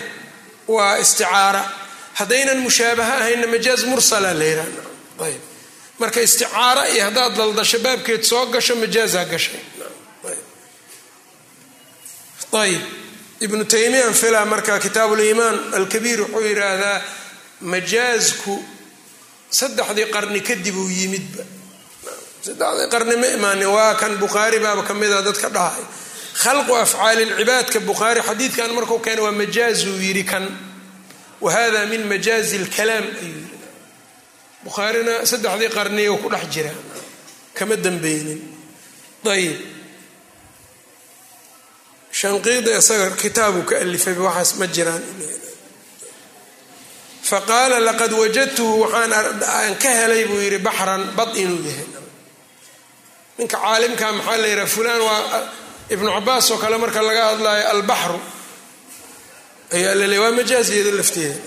[0.76, 1.64] waa isticaara.
[2.20, 4.82] Haddaynan mushaabaha ahayna majaaz mursala la yihahna
[5.28, 5.42] ayb
[6.02, 9.62] marka isticaara iyo haddaad daldasho baabkeed soo gasho majaazaa gashay.
[12.64, 12.82] Ayb
[13.42, 17.02] ibnu taymiyan fila marka kitaabu liimaan alkabiir wuxuu yidhaahdaa
[17.62, 18.54] majaazku
[19.50, 21.44] saddexdii qarni kadib uu yimidba.
[22.46, 25.84] Saddexdii qarni ma imaanin waa kan bukhaari baaba ka mida dadka dhahay.
[26.44, 27.26] Khalqu afcaali
[27.86, 30.46] bukhaari xadiidkan markuu keenay waa majaazuu yidhi kan.
[31.42, 31.52] Wa
[31.90, 33.58] min majaazi lkalaam ayuu yidhi.
[34.64, 36.72] Bukhaarina saddexdii qarniyu ku dhex jira
[37.54, 38.40] kama dambeynin
[39.26, 39.81] ayib
[42.22, 45.04] shanqiida isaga kitaabu ka alifay waxaas ma jiraan.
[47.30, 51.88] Faqaala laqad wajadtuhu waxaan ka helay buu yidhi baxran bad inuu yahay.
[53.38, 55.22] Ninka caalimka maxaa la yidhaha fulaan waa
[55.94, 58.20] ibnu cabaas oo kale marka laga hadlayo albaxru.
[59.76, 61.40] Ayaa la leey waa majaaziyado lafteeda.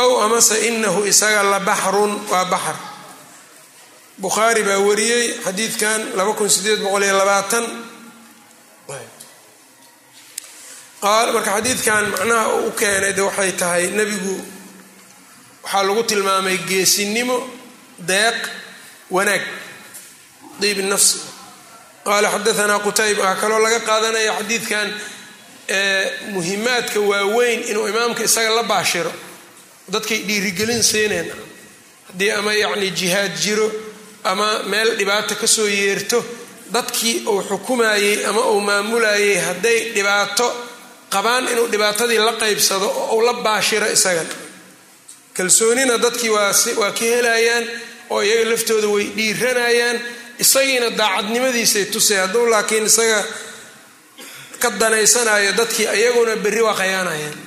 [0.00, 2.76] Ow amase inahu isaga la baxrun waa baxr
[4.22, 6.00] bukhaari baa wariyey xadiidkan
[11.02, 14.36] marka xadiidkan macnaha u keenay de waxay tahay nebigu
[15.62, 17.36] waxaa lagu tilmaamay geesinimo
[18.10, 18.38] deeq
[19.10, 19.42] wanaag
[20.60, 21.18] diib nafsi
[22.04, 24.88] qaala xadaanaa qutayb ah kaloo laga qaadanaya xadiidkan
[26.34, 29.12] muhimaadka waaweyn inuu imaamka isaga la baashiro.
[29.92, 31.28] Dadkay dhiirigelin siineen.
[32.08, 33.68] Haddii ama yacni jihaad jiro
[34.24, 36.24] ama meel dhibaato ka soo yeerto
[36.72, 40.46] dadkii uu xukumayey ama uu maamulayey hadday dhibaato
[41.14, 44.28] qabaan inuu dhibaatadii la qaybsado oo uu la baashiro isagan
[45.36, 46.52] kalsoonina dadkii waa
[46.98, 47.64] ka helayaan
[48.10, 49.96] oo iyaga laftooda way dhiiranayaan
[50.44, 52.16] isagiina daacadnimadiisay tusay.
[52.22, 53.20] Hadduu laakiin isaga
[54.62, 57.38] ka danaysanayo dadkii iyaguna berri waa khayaanayaan.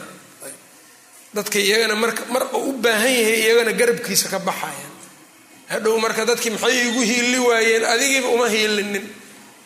[1.36, 4.92] Dadkii iyagana marka mar uu u baahan yahay iyagana garabkiisa ka baxayaan.
[5.72, 9.06] Hadhow marka dadkii maxay igu hiili waayeen adigiiba uma hiilinin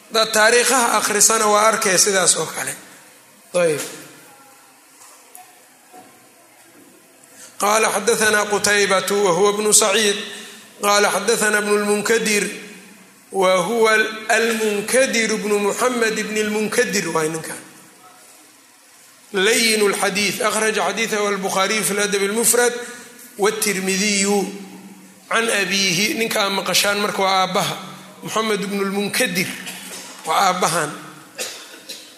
[0.09, 2.73] hadaad taariikhaha akhrisana waa arkaya sidaas oo kale
[3.55, 3.81] ayb
[7.59, 10.17] qala xadaana qutaybatu wahuwa bnu saciid
[10.81, 12.43] qala xadaana bnu lmunkadir
[13.31, 13.91] wa huwa
[14.29, 17.57] almunkadir bnu muxamed bn lmunkadir waay ninkan
[19.33, 22.73] layin lxadiid akhraja xadiidahu albukhaariyu fi ladab lmufrad
[23.39, 24.37] wtirmidiyu
[25.29, 27.75] can abiihi ninkaa maqashaan marka waa aabbaha
[28.23, 29.47] muxamed bnu lmunkadir
[30.27, 30.91] waa aabbahan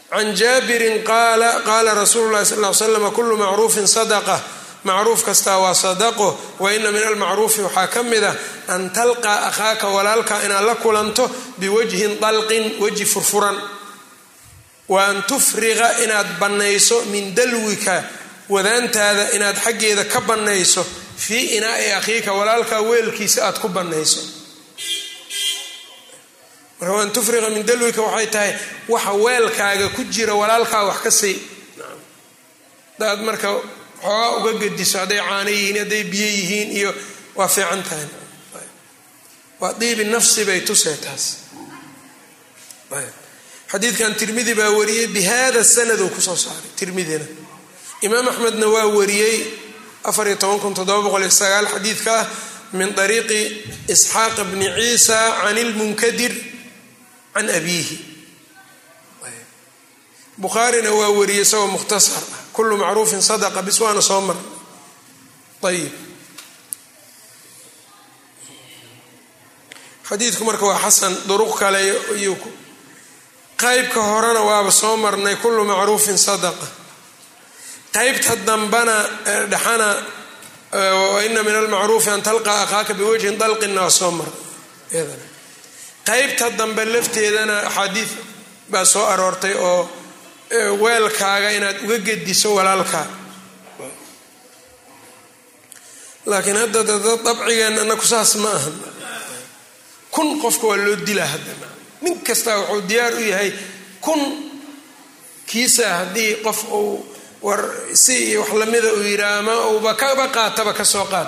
[0.10, 4.40] can jaabirin qaala qaala rasuulu lahi sal l slam kulu macruufin sadaqa
[4.84, 8.36] macruuf kastaa waa sadaqo wa ina min almacruufi waxaa ka mid ah
[8.74, 13.58] an talqaa akhaaka walaalka inaad la kulanto biwajhin dalqin weji furfuran
[14.88, 18.04] wa an tufriqa inaad bannayso min dalwika
[18.50, 20.86] wadaantaada inaad xaggeeda ka bannayso
[21.18, 24.20] fii inaai akhiika walaalkaa weelkiisa aad ku bannayso
[26.80, 28.54] marka waan tufriqa min dalwika waxay tahay
[28.88, 31.38] waxa weelkaaga ku jira walaalkaa wax ka sii.
[33.00, 33.50] Hadaad marka
[34.02, 36.94] xoogaa uga gediso hadday caano yihiin hadday biyo yihiin iyo
[37.36, 38.08] waa fiican tahay.
[39.60, 41.24] Waa diibi nafsi bay tusee taas.
[43.72, 45.22] Xadiidkan tirmidi baa wariyey bi
[45.64, 47.26] sanad uu ku soo saaray tirmidina.
[48.02, 49.38] Imaam axmedna waa wariyey
[50.04, 52.28] afar iyo toban kun toddoba boqol iyo sagaal xadiidka
[52.74, 53.42] min ariiqi
[53.90, 56.57] isxaaq bni ciisa can ilmunkadir
[57.38, 57.96] can abiihi
[60.42, 64.38] bukhaarina waa wariyey isagoo mukhtasar ah kullu macruufin sadaqa bis waana soo mar
[65.70, 65.94] ayib
[70.10, 71.80] xadiidku marka waa xasan duruq kale
[72.22, 72.34] iyo
[73.64, 76.68] qaybka horena waaba soo marnay kullu macruufin sadaqa
[77.96, 78.96] qaybta dambana
[79.52, 79.90] dhexana
[81.14, 84.30] waina min almacruufi an talqaa akhaaka biwajhin dalqinna waa soo mar
[86.10, 88.10] qaybta dambe lafteedana axaadiid
[88.72, 89.82] baa soo aroortay oo
[90.84, 93.06] weelkaaga inaad uga gediso walaalkaa
[96.30, 98.72] laakiin hadda dad dabcigeenna anaku saas ma aha.
[100.12, 101.68] Kun qofka waa loo dilaa haddana
[102.02, 103.52] nin kastaa wuxuu diyaar u yahay
[104.06, 104.22] kun
[105.50, 107.06] kiisa haddii qof uu
[107.48, 107.62] war
[107.94, 111.28] si iyo wax lamida uu yidhaah ama uuba kaba qaataba ka soo qaad.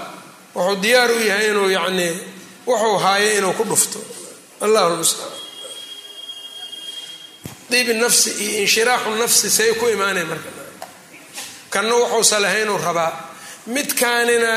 [0.56, 2.14] Wuxuu diyaar u yahay inuu yacnii
[2.68, 4.00] wuxuu haayo inuu ku dhufto
[4.66, 5.38] allahu lmustacaan
[7.72, 10.50] diibi nafsi iyo inshiraaxu nafsi say ku imaanay marka.
[11.74, 13.12] Kanna wuxuusa lahaynuu rabaa.
[13.74, 14.52] Midkaanina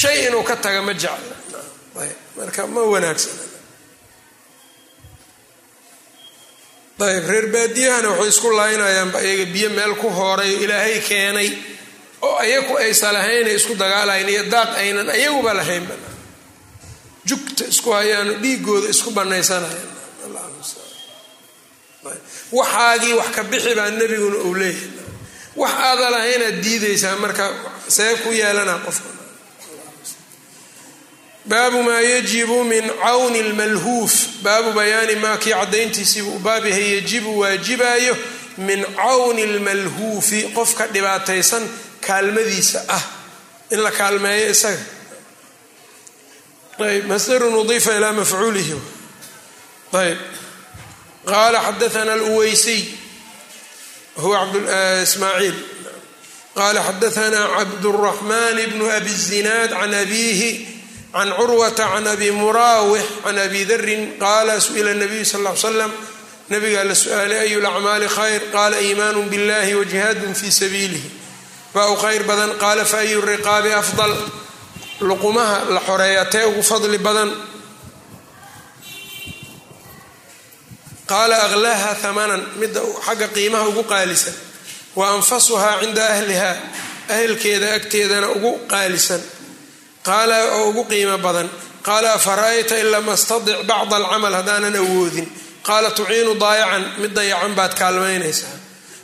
[0.00, 1.36] shay inuu ka taga ma jecla
[2.38, 3.42] marka ma wanaagsana
[7.08, 11.50] ayb reer baadiyahana waxay isku laaynayaanba iyaga biyo meel ku hooray oo ilaahay keenay
[12.26, 15.94] oo ayagu aysa lahaynay isku dagaalayn iyo daaq aynan ayaguba lahaynba
[17.28, 19.96] jugta isku hayaano dhiigooda isku banaysanayaan
[22.52, 24.90] waxaagii wax ka bixi baa nebiguna uu leeyahay.
[25.56, 27.50] Wax aada lahaynaad diidaysaa marka
[27.88, 29.08] see ku yeelanaa qofka
[31.44, 38.16] baabu maa yajibu min cawni lmalhuuf baabu bayaani maa kii caddayntiisiibuu u yajibu waajibaayo
[38.58, 41.68] min cawni lmalhuufi qofka dhibaataysan
[42.00, 43.02] kaalmadiisa ah.
[43.70, 44.97] In la kaalmeeyo isaga
[46.78, 48.74] ayb masdarun udiifa ilaa mafcuulihi
[50.02, 50.18] ayb
[51.30, 52.82] qaala xadaana alweysiy
[54.22, 54.40] huwa
[55.02, 55.54] ismaaciil
[56.58, 60.50] qaala xadaana cabduraxmaan bnu abi zinaad can abiihi
[61.12, 65.92] can curwata can abi muraawix can abi darin qaala su'ila nabiyu sal l slam
[66.50, 71.10] nabigaa la su'aalay ayu lacmaali khayr qaala iimaanu biاllahi wajihaadun fi sabiilihi
[71.74, 74.14] baa u khayr badan qaala fa ayu riqaabi afdal
[75.00, 77.30] luqumaha la xoreeya tee ugu fadli badan.
[81.06, 84.34] Qaala aklaaha hamanan midda xagga qiimaha ugu qaalisan
[84.98, 86.50] wa anfasuhaa cinda ahliha
[87.08, 89.20] ahelkeeda agteedana ugu qaalisan.
[90.06, 91.48] Qaala oo ugu qiimo badan
[91.86, 95.26] qaala afara'ayta in lam astadic bacda alcamal haddaanan awoodin?
[95.66, 98.56] Qaala tuciinu daayacan mid dayacan baad kaalmaynaysaa.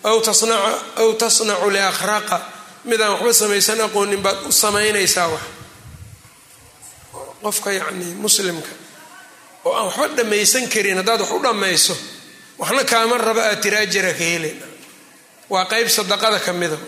[0.04, 2.36] Aw tasnacu liakhraqa
[2.84, 5.40] midaan waxba samaysan aqoonin baad u samaynaysaa wax
[7.44, 8.72] qofka yacni muslimka
[9.66, 11.94] oo aan waxba dhammaysan karin haddaad wax u dhammayso
[12.60, 14.58] waxna kaama raba aad tira ajira ka helin
[15.52, 16.78] waa qeyb sadaqada ka mida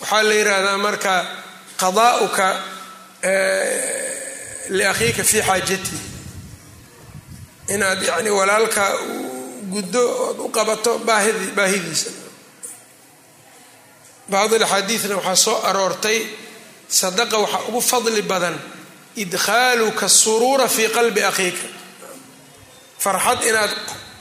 [0.00, 1.12] waxaa la yidhaahdaa marka
[1.82, 2.46] qadaa'uka
[4.78, 5.98] liakhiika fii xaajatihi
[7.74, 8.84] inaad yani walaalka
[9.72, 10.92] guddo ood u qabato
[11.56, 12.10] baahidiisa.
[14.32, 16.18] Bacd axaadiidna waxaa soo aroortay
[17.00, 18.56] sadaqa waxaa ugu fadli badan
[19.22, 21.66] idkhaaluka suruura fii qalbi akhiika.
[23.04, 23.72] Farxad inaad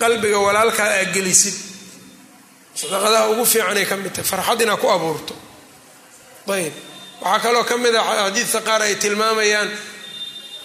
[0.01, 1.55] qalbiga walaalkaa aa gelisid.
[2.79, 4.27] Sadaqadaha ugu fiicanay ka mid tahay.
[4.31, 5.33] Farxad inaad ku abuurto.
[6.53, 6.73] Ayb
[7.21, 9.69] waxaa kaloo ka mid a xadiidka qaar ay tilmaamayaan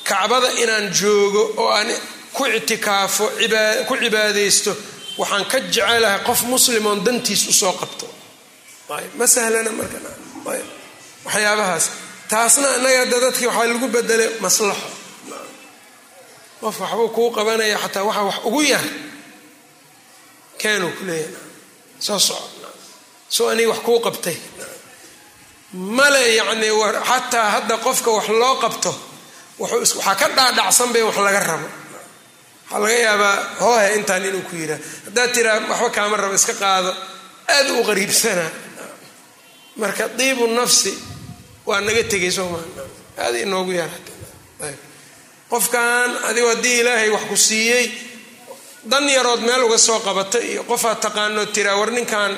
[0.08, 1.88] kacbada inaan joogo oo aan
[2.36, 3.24] ku ictikaafo
[3.88, 4.72] ku cibaadaysto
[5.20, 8.06] waxaan ka jecelahay qof muslimoon dantiis u soo qabto.
[9.18, 10.66] Ma sahlana markaayb
[11.24, 11.84] waxyaabahaas
[12.32, 14.88] taasna inaga hadda dadkii waxaa lagu bedelay maslaxo.
[16.60, 18.84] Qof waxbuu kuu qabanaya xataa waxa wax ugu yar
[20.60, 21.34] keenuu ku leeyahay.
[22.06, 22.46] Soo soco
[23.34, 24.36] soo aniga wax kuu qabtay.
[25.98, 26.68] Male yacni
[27.10, 28.92] xataa hadda qofka wax loo qabto
[29.62, 31.68] waxaa ka dhaadhacsanba in wax laga rabo.
[32.70, 34.80] Waxaa laga yaabaa hoohe intaan inuu ku yidhaah.
[35.06, 36.90] Haddaad tiraa waxba kaama rabo iska qaado.
[37.54, 38.50] Aad u qariibsanaa.
[39.80, 40.92] Marka diibu nafsi
[41.72, 42.58] waa naga tegay sooma
[43.24, 44.06] aada inoogu yaarayb
[45.52, 47.84] qofkan adigo haddii ilaahay wax ku siiyey
[48.90, 52.32] dan yarood meel uga soo qabata iyo qofaad taqaanoo tiraa war ninkan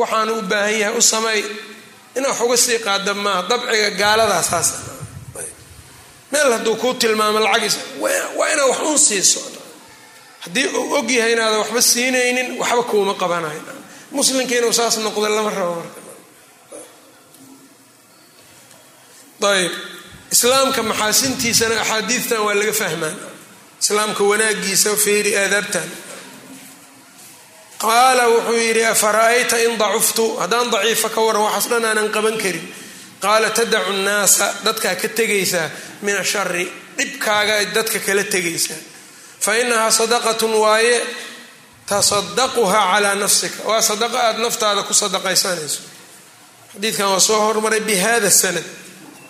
[0.00, 1.40] waxaanu u baahan yahay u samay
[2.16, 4.68] ina wax uga sii qaada maaha dabciga gaaladaa saas.
[6.32, 7.76] Meel hadduu kuu tilmaamo lacagiis
[8.38, 9.40] waa inaad wax un siiso.
[10.44, 13.60] Haddii uu og yahay inaadan waxba siinaynin waxba kuuma qabanayo
[14.16, 16.00] muslimka inuu saas noqdo lama rabo marka
[19.42, 19.72] ayb
[20.30, 23.14] islaamka maxaasintiisana axaadiidtan waa laga fahmaa
[23.82, 25.88] islaamka wanaagiisa feeri aadaabtan
[27.78, 30.36] qaala wuxuu yidhi afara'ayta in dacuftu?
[30.36, 32.74] Haddaan daciifa ka waran waxaas dhan aanan qaban karin.
[33.22, 35.70] Qaala tadacu nnaasa dadkaa ka tegaysaa
[36.02, 36.66] min ashari
[36.98, 38.76] dhibkaaga dadka kala tegaysaa.
[39.40, 41.06] Fa inahaa sadaqatun waaye
[41.86, 43.62] tasadaquha calaa nafsika.
[43.62, 45.80] Waa sadaqa aada naftaada ku sadaqaysanayso
[46.74, 47.94] xadiidkan waa soo hormaray bi
[48.30, 48.64] sanad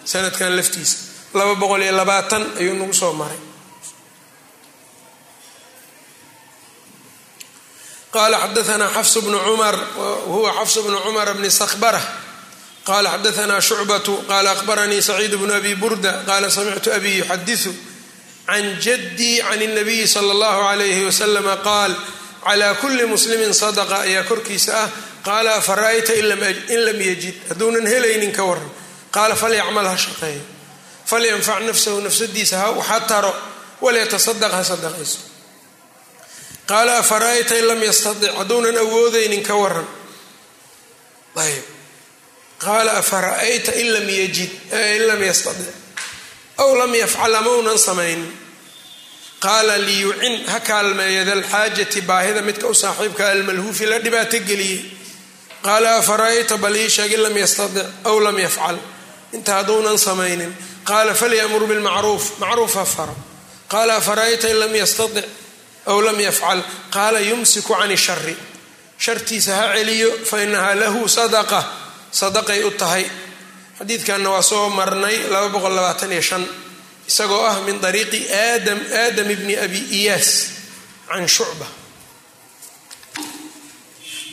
[0.08, 0.96] sanadkan laftiisa.
[1.36, 3.36] Laba boqol iyo labaatan ayuu nagu soo maray.
[8.08, 9.76] Qala xadaanaa xafsu bnu cumar
[10.32, 12.00] huwa xafsu bnu cumar bni sakbara
[12.88, 17.72] qala xadaanaa shucbatu qala akhbaranii saciid bnu abi burda qala samictu abi yuxadisu
[18.46, 21.92] can jadii can اnabiyi sala اllahu alayhi waslama qaal
[22.40, 24.88] cla kuli muslimin sadaqa ayaa korkiisa ah.
[25.28, 27.34] Qaala afara'ayta in lam yajid?
[27.50, 28.77] Hadduunan helaynin ka waran
[29.16, 30.42] qaala falyacmal ha shaqeeyo
[31.10, 32.56] falyanfac nafsahu nafsadiisa
[32.88, 33.32] ha taro
[33.80, 35.18] walyatasadaq ha sadaqayso
[36.70, 39.86] qaala afara'ayta in lam yastadic hadduunan awoodaynin ka waran
[41.44, 41.64] ayb
[42.64, 44.50] qaala afara'ayta in lam yajid
[44.96, 45.72] in lam yastadic
[46.58, 48.28] aw lam yafcal ama unan samaynin
[49.40, 54.80] qaala liyucin ha kaalmeeya dalxaajati baahida midka u saaxiibka almalhuufi la dhibaato geliyey
[55.62, 58.76] qaala afara'ayta bal ii sheeg in lam yastadic aw lam yafcal
[59.38, 60.52] inta hadduunan samaynin.
[60.84, 62.38] Qaala falyamur bilmacruuf.
[62.42, 63.16] Macruuf ha faro.
[63.70, 65.24] Qaala afara'ayta in lam yastadic
[65.86, 66.62] aw lam yafcal?
[66.90, 68.36] Qaala yumsiku can shari
[68.98, 71.64] shartiisa ha celiyo fa inahaa lahu sadaqa.
[72.10, 73.06] Sadaqay u tahay.
[73.78, 75.16] Xadiidkanna waa soo marnay
[77.08, 80.28] isagoo ah min ariiqi aadam aadam bni abi iyaas
[81.08, 81.66] can shucba.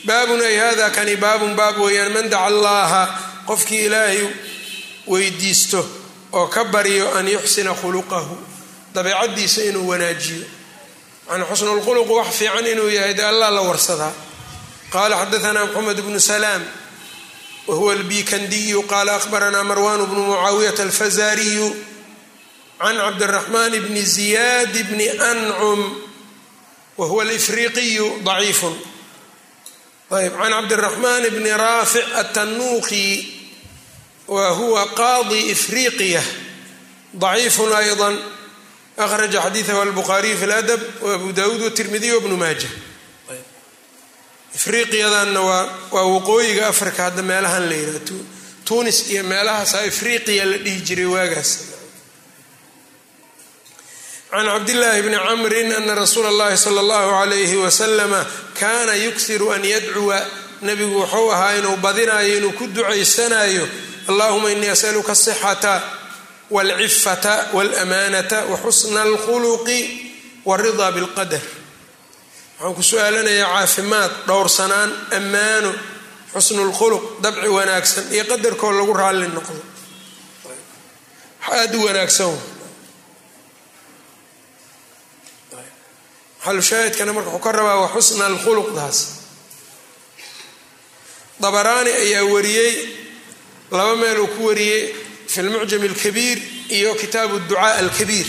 [0.04, 3.02] Baabun ay hada kani baabun baab weeyaan man daca allaha
[3.48, 4.20] qofkii ilaahay
[5.06, 5.80] weydiisto
[6.32, 8.36] oo ka baryo an yuxsina khuluqahu
[8.94, 10.44] dabeecadiisa inuu wanaajiyo.
[11.28, 14.12] An xusnulkhuluq wax fiican inuu yahay de allah la warsadaa.
[14.90, 16.62] Qala xadaanaa mxamed bnu salaam
[17.66, 21.76] wahuwa albikandiyu qala ahbaranaa marwan bnu mucaawiyata alfazariyu
[22.78, 25.80] can cabdiraxmaan bni ziyaad bni ancum
[26.98, 28.74] wa huwa alifriqiyu daciifun.
[30.10, 33.35] Ayb can cabdiraxmaan bni raafic atanuuqi
[34.27, 36.23] wa huwa qaadi ifriqiya
[37.13, 38.13] daciifun ayضa
[38.97, 42.67] akhraja xadiidahu albukhaariyu fi ladab wabu dawuud watirmidiy wabnu maaja
[44.55, 47.99] ifriqiyadanna waa waa waqooyiga africa hadda meelahan la yidhaha
[48.65, 51.51] tunis iyo meelahaasaa ifriqiya la dhihi jiray waagaas
[54.31, 58.25] can cabdillaahi bni camrin ana rasuula اllahi sala اllahu alayhi wasalama
[58.59, 60.19] kana yuksiru an yadcuwa
[60.61, 63.67] nebigu wuxuu ahaa inuu badinayo inuu ku ducaysanayo
[64.08, 65.82] allahuma inii asaluka asixata
[66.50, 69.78] walcifata walamanata waxusna alkhuluqi
[70.44, 71.42] waridaa bilqadar.
[72.58, 75.70] Waxaan ku su'aalanayaa caafimaad dhowrsanaan ammaano
[76.32, 79.60] xusnu lkhuluq dabci wanaagsan iyo qadarkoo lagu raalli noqdo.
[81.50, 82.34] Aada u wanaagsan.
[86.44, 88.98] Xalushaahidkana marka wuxuu ka rabaa wa xusna alkhuluqdaas
[91.42, 92.72] dabaraani ayaa wariyey
[93.70, 94.94] laba meel uu ku wariyey
[95.26, 96.38] fi lmucjam alkabiir
[96.70, 98.26] iyo kitaabu ducaa alkabiir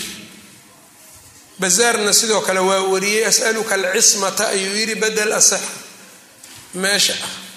[1.59, 5.69] bazaarna sidoo kale waa wariyey as'aluka alcismata ayuu yidhi badel asaxa
[6.73, 7.13] meesha.
[7.23, 7.47] Ah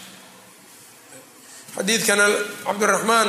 [1.76, 2.24] xadiidkana
[2.66, 3.28] cabdiraxmaan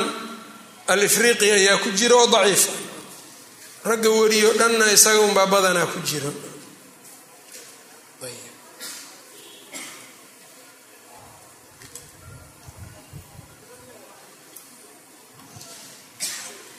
[0.88, 2.72] alifriqi ayaa ku jira oo daciifa.
[3.84, 6.32] Ragga wariyo dhanna isaga unbaa badanaa ku jiro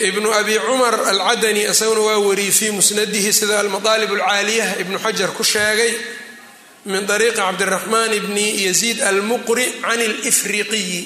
[0.10, 5.44] ibnu abi cumar alcadani isaguna waa wariyey fii musnadihi sida almadaalib alcaaliyah ibnu xajar ku
[5.44, 5.94] sheegay
[6.86, 11.02] min ariiqi cabdiraxmaan bni yaziid almuqri can alifriqiyi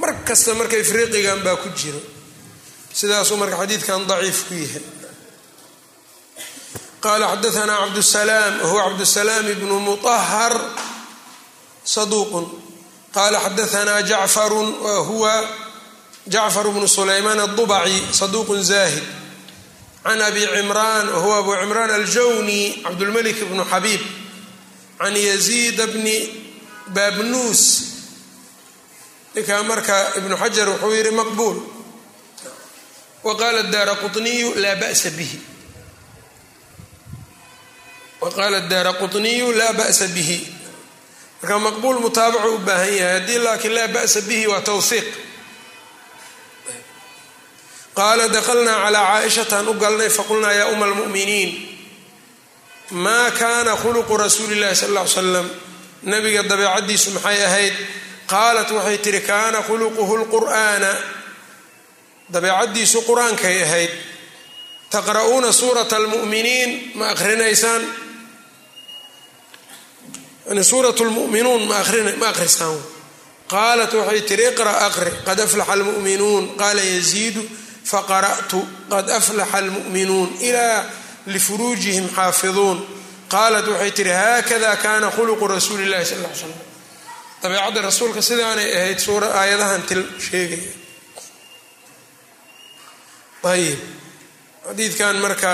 [0.00, 2.00] mar kasta marka ifriqigan baa ku jiro.
[2.98, 4.84] Sidaasuu marka xadiidkan daciif ku yahay.
[7.04, 10.54] Qala xadaana cabdusalaam wahuwa cabdusalaam ibnu muطahar
[11.84, 12.46] saduuqun.
[13.16, 15.34] Qala xadaana jacfarun wahuwa
[16.32, 19.02] jacfar bnu sulaymaan adubaci saduuqun zahid
[20.04, 24.00] can abi cimraan wahuwa abu cimraan aljawni cabdulmalik bnu xabiib
[24.98, 26.16] can yaziida bni
[26.94, 27.62] baabnuus
[29.34, 31.58] ninkaa marka ibnu xajar wuxuu yihi maqbuul
[33.26, 35.38] wa qaala daara quniyu laa ba'sa bihi
[38.20, 40.38] waqaala daara quniyu laa ba'sa bihi
[41.42, 45.06] marka maqbuul mutaabaco u baahan yahay haddii laakiin laa ba'sa bihi waa towhiiq
[47.98, 51.50] qaala daklnaa calaa caaishataan u galnay faqulnaa yaa uma almu'miniin
[52.90, 55.48] maa kaana khuluqu rasuuli llahi sal ll ly slam
[56.02, 57.74] nabiga dabeecaddiisu maxay ahayd?
[58.26, 60.90] Qaalat waxay tihi kaana khuluquhu lqur'aana
[62.32, 63.90] dabeecaddiisu qur'aankay ahayd.
[64.90, 67.82] Taqra'uuna suurata almu'miniin ma akrinaysaan?
[70.48, 71.78] Yani suurat lmu'minuun ma
[72.32, 72.78] akhrisaan
[73.50, 76.44] qaalat waxay tihi iqra aqri qad aflaxa almu'minuun.
[76.60, 77.42] Qaala yaziidu
[77.90, 78.60] faqara'tu
[78.92, 80.78] qad aflaxa almu'minuun ilaa
[81.34, 82.78] lifuruujihim xaafiduun
[83.34, 86.54] qaalat waxay tihi haakada kana khuluqu rasuuli llahi sal ly slam
[87.42, 90.72] dabeecadda rasuulka sidaanay ahayd suura aayadahan til sheegaya
[93.52, 93.80] ayib
[94.66, 95.52] xadiidkan marka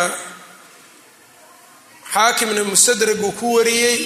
[2.14, 3.98] xaakimna mustadrag uu ku wariyey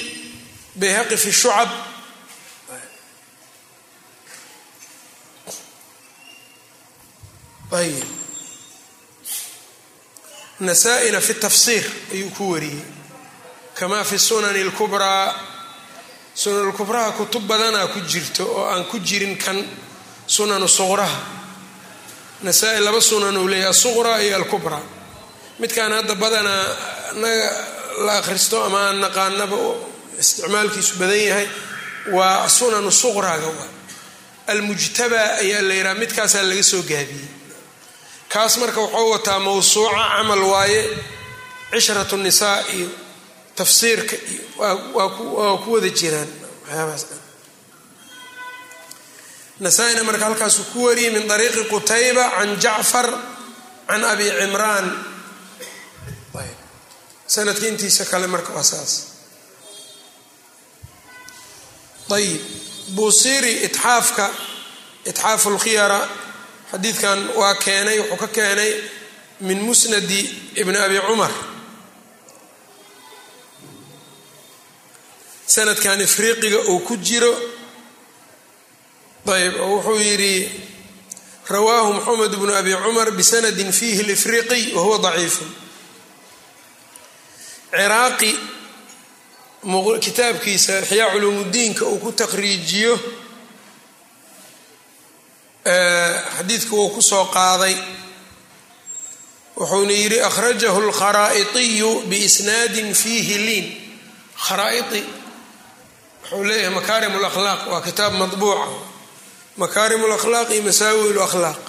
[0.81, 1.71] bayhaqi fi shucab
[7.73, 8.20] ayib
[10.61, 12.83] nasaa-ina fi tafsiir ayuu ku wariyey.
[13.75, 15.35] Kama fi sunani lkubraa
[16.35, 19.57] sunan lkubraha kutub badanaa ku jirto oo aan ku jirin kan
[20.27, 21.19] sunanu suqraha
[22.43, 24.83] nasaa-i laba sunan uu leeyahy asuqraa iyo alkubraa
[25.61, 26.65] midkaan hadda badanaa
[27.23, 27.49] naga
[28.07, 29.57] la akhristo ama aan naqaanaba
[30.23, 31.49] isticmaalkiisu badan yahay
[32.17, 33.69] waa sunanu suqraaga waa.
[34.53, 37.29] Almujtabaa ayaa la yidhaha midkaasaa laga soo gaabiyey
[38.33, 40.83] kaas marka wuxuu wataa mawsuuca camal waaye
[41.73, 42.89] cishratu nisaa iyo
[43.59, 44.43] tafsiirka iyo
[44.97, 46.31] waa ku wada jiraan
[46.65, 47.05] waxyaabahaas.
[49.65, 53.07] Nasaa-ina marka halkaasuu ku wariyey min ariiqi qutayba can jacfar
[53.89, 54.87] can abi cimraan.
[57.35, 58.93] Sanadka intiisa kale marka waa saas.
[62.17, 62.43] Ayib
[62.97, 64.27] buusiri itxaafka
[65.11, 66.01] itxaafu lkhiyara
[66.71, 68.73] xadiidkan waa keenay wuxuu ka keenay
[69.41, 70.21] min musnadi
[70.61, 71.33] ibni abi cumar
[75.47, 77.33] sanadkan ifriiqiga uu ku jiro
[79.31, 80.51] ayb wuxuu yidhi
[81.49, 85.51] rawaahu moxamed bnu abi cumar bisanadin fiihi lifriqiy wahuwa daciifun
[87.71, 88.33] ciraaqi
[90.01, 92.95] kitaabkiisa ixyaa culuumudiinka uu ku taqriijiyo
[95.65, 97.77] xadiidka wuu ku soo qaaday
[99.57, 103.67] wuxuuna yidhi akhrajahu alkharaa'itiyu biisnaadin fiihi liin.
[104.47, 105.03] Kharaa'iti
[106.23, 108.69] wuxuu leeyahay makaarim alakhlaaq waa kitaab madbuuca
[109.57, 111.61] makaarim alakhlaaq iyo masaawi lakhlaaq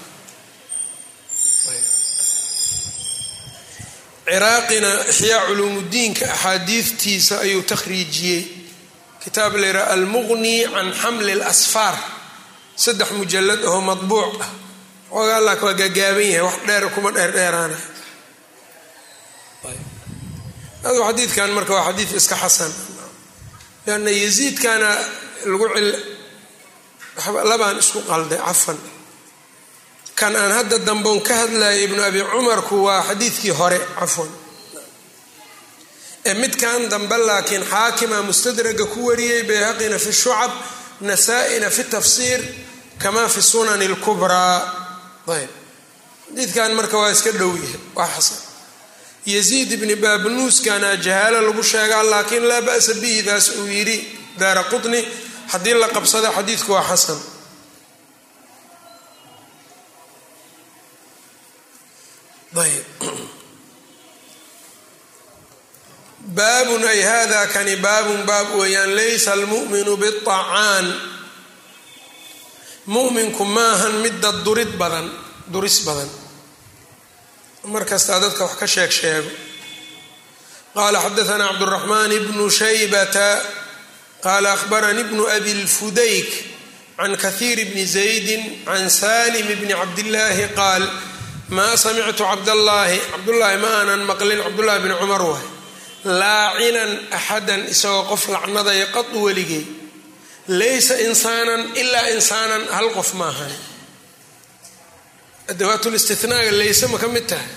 [4.31, 8.43] ciraaqina ixyaa culuumudiinka axaadiidtiisa ayuu takhriijiyey.
[9.23, 12.20] Kitaab la yidhaha almuqni can xamli اlasfaar
[12.83, 14.51] saddex mujalad oo madbuuc ah
[15.11, 17.77] xoogaa laak waa gaagaaban yahay wax dheer kuma dheerdheeraana
[21.07, 22.71] xadiidkan marka waa xadiid iska xasan.
[23.87, 24.89] Lanna yaziidkana
[25.51, 25.89] lagu cil
[27.49, 28.77] labaan isku qalday cafan.
[30.19, 34.31] Kan aan hadda damboon ka hadlaya ibnu abi cumarku waa xadiidkii hore cafwan.
[36.25, 40.51] Ee midkan dambe laakiin xaakima mustadraga ku wariyey bayhaqina fi shucab
[41.07, 42.41] nasaa-ina fi tafsiir
[43.03, 44.57] kama fi sunani اlkubraa
[45.35, 45.49] ayb.
[46.31, 47.79] Xadiidkan marka waa iska dhow yahay.
[47.97, 48.37] Waa xasan.
[49.33, 53.97] Yaziid ibni baabnuuskana jahaalo lagu sheegaa laakiin laa ba'sa bihi daas uu yidhi
[54.39, 54.99] daara qutni
[55.51, 57.19] haddii la qabsada xadiidku waa xasan.
[62.51, 62.85] Ayb.
[66.21, 70.85] Baabun ay hada kani baabun baab weeyaan laysa almu'minu biطacaan
[72.86, 75.06] mu'minku maahan midda durid badan
[75.52, 76.10] duris badan
[77.72, 79.30] mar kastaa dadka wax ka sheeg sheego
[80.76, 83.28] qala xadaثna cabdالرaحman bnu shaybata
[84.26, 86.30] qala akhbarani bnu abi اlfudayk
[86.98, 90.82] can kahiir bni زaydi can salim bni cabdillaahi qaal
[91.56, 95.46] maa samictu cabdallaahi cabdullaahi ma aanan maqlin cabdullahi bni cumar waay
[96.20, 99.64] laacinan axadan isagoo qof lacnadaya qadu weligey
[100.47, 103.51] laysa insaanan ilaa insaanan hal qof maahan
[105.51, 107.49] adawaatulistinaga layse ma ka mid tahay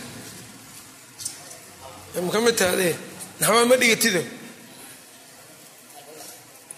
[2.26, 2.94] ma ka mid tahay adee
[3.40, 4.22] naxwaa ma dhigatido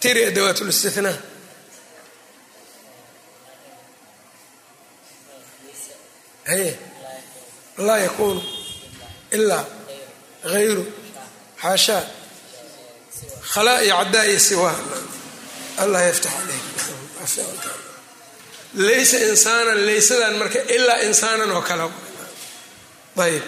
[0.01, 1.19] tiri adawaatulistinaa
[6.47, 6.79] haye
[7.87, 8.43] laa yakuunu
[9.37, 9.65] ilaa
[10.53, 10.85] hayru
[11.63, 12.03] xaashaa
[13.53, 14.77] khalaa iyo caddaa iyo siwaa
[15.83, 16.65] allah yaftax aleyk
[18.87, 21.87] laysa insaanan laysadan marka ilaa insaanan oo kale.
[23.17, 23.43] Ayb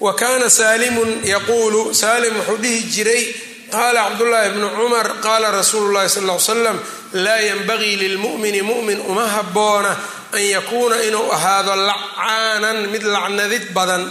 [0.00, 3.24] wa kaana saalimun yaquulu saalim wuxuu dhihi jiray
[3.74, 6.78] qaala cabdullaahi bnu cumar qaala rasuulu sal l slam
[7.24, 9.92] laa yanbagii lilmu'mini mu'min uma habboona
[10.32, 14.04] an yakuuna inuu ahaado lacaanan mid lacnadid badan.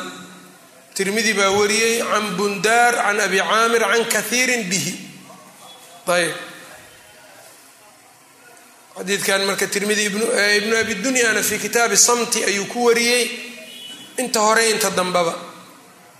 [0.95, 4.93] Tirmidi baa wariyey can bundaar can abi caamir can kaiirin bihi.
[6.16, 6.34] Ayb
[9.00, 13.32] xadiidkan marka tirmidi ibnu abi dunyana fi kitaabi samti ayuu ku wariyey.
[14.18, 15.34] Inta hore inta dambaba.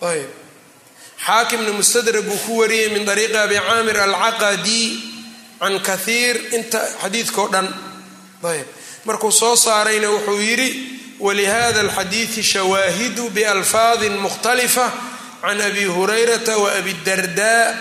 [0.02, 0.30] Ayb.
[1.26, 4.84] Xaakimna mustadrag buu ku wariyey min ariiqi abi caamir alcaqadi
[5.60, 7.68] can kaiir inta xadiidkao dhan.
[8.44, 8.68] Ayb.
[9.06, 10.70] Markuu soo saarayna wuxuu yidhi
[11.20, 14.88] walihada alxadiidi shawaahidu bialfaadin mukhtalifa
[15.42, 17.76] can abi hurayrata waabi darda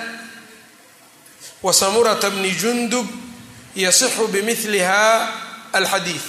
[1.62, 3.06] wa samurata bni jundub
[3.84, 5.02] yasixu bimiliha
[5.78, 6.24] alxadiid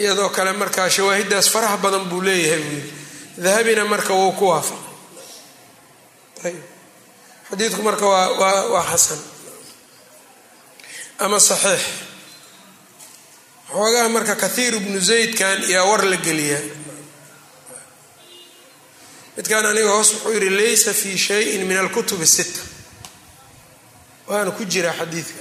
[0.00, 2.92] iyadoo kale markaa shawaahidaas faraha badan buu leeyahay buu yidhi.
[3.44, 4.84] Dahabina marka wuu ku waafaqay.
[6.44, 6.62] Ayb
[7.50, 9.20] xadiidku marka waa waa waa xasan.
[11.24, 11.82] Ama saxiix.
[13.70, 16.62] Xoogaha marka kathiir bnu zaydkan yaa war la geliyaa.
[19.36, 22.60] Midkan aniga hoos wuxuu yidhi laysa fi shayin min alkutub sita
[24.28, 25.40] waana ku jira xadiidka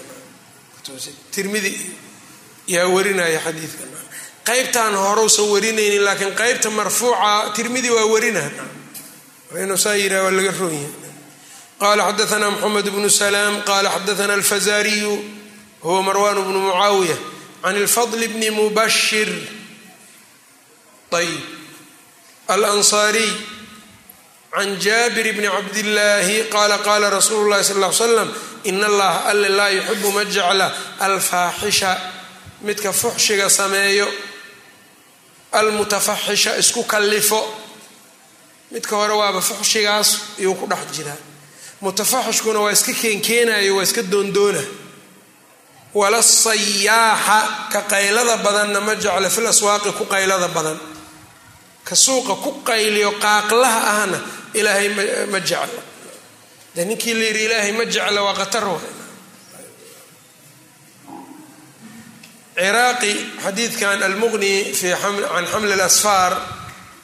[1.32, 1.74] tirmidi
[2.68, 3.84] yaa warinaya xadiidka
[4.50, 8.44] qaybtaan horeusan warinaynin laakiin qaybta marfuuca tirmidi waa warina
[9.64, 10.90] inuu saa yidhah waa laga ronya
[11.80, 12.52] qala xadaana
[12.96, 15.14] bnu salaam qala xadaana alfazariyu
[15.84, 17.18] huwa marwan bnu mucaawiya
[17.64, 19.30] can lfadl bni mubashir
[21.12, 21.42] ayb
[22.48, 23.32] alansaariy
[24.56, 28.30] can jaabir bni cabdillaahi qaala qaala rasuulu llahi sal l slam
[28.70, 30.68] in allaha alle laa yuxibu ma jecla
[31.08, 31.92] alfaaxisha
[32.66, 34.08] midka fuxshiga sameeyo
[35.52, 37.40] almutafaxisha isku kallifo
[38.72, 40.10] midka hore waaba fuxshigaas
[40.42, 41.18] iyuu ku dhex jiraa
[41.82, 44.62] mutafaxishkuna waa iska keenkeenayo waa iska doondoona
[45.94, 47.38] wala sayaaxa
[47.74, 50.80] ka qaylada badanna ma jecla fil aswaaqi ku qaylada badan
[51.88, 54.20] ka suuqa ku qayliyo qaaqlaha ahna
[54.54, 54.90] ilaahay
[55.32, 55.82] ma jecla
[56.76, 58.80] de ninkii la yidhi ilaahay ma jecla waa qatar wa
[62.56, 63.14] ciraaqi
[63.44, 66.34] xadiidkan almuqni can xamli lasfaar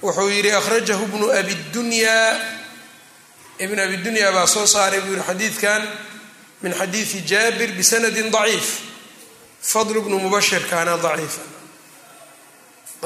[0.01, 2.29] wuxuu yidhi akhrajahu bnu abidunyaa
[3.59, 5.81] ibn abidunyaa baa soo saaray buu yihi xadiidkan
[6.61, 8.91] min xadiidi jaabir bisanadin daciif.
[9.61, 11.41] Fadl bnu mubashirkaana daciifa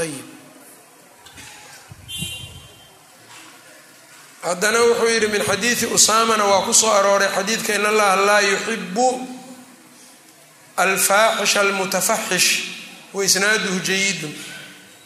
[0.02, 0.35] ayb
[4.46, 9.08] haddana wuxuu yidhi min xadiidi usaamana waa ku soo arooray xadiidka in allaha laa yuxibu
[10.78, 12.50] alfaaxisha almutafaxish
[13.14, 14.34] waisnaaduhu jayidun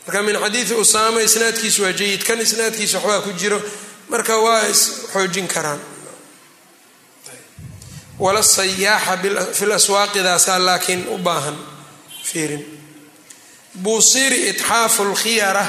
[0.05, 3.59] marka min xadiidi usaama isnaadkiisu waa jayid kan isnaadkiisa waxbaa ku jiro
[4.09, 4.81] marka waa is
[5.13, 5.79] xoojin karaan.
[8.19, 9.17] Wala sayaaxa
[9.57, 11.57] fi laswaaqidaasaa laakiin u baahan
[12.23, 12.63] fiirin.
[13.83, 15.65] Buusiri itxaafu lkhiyara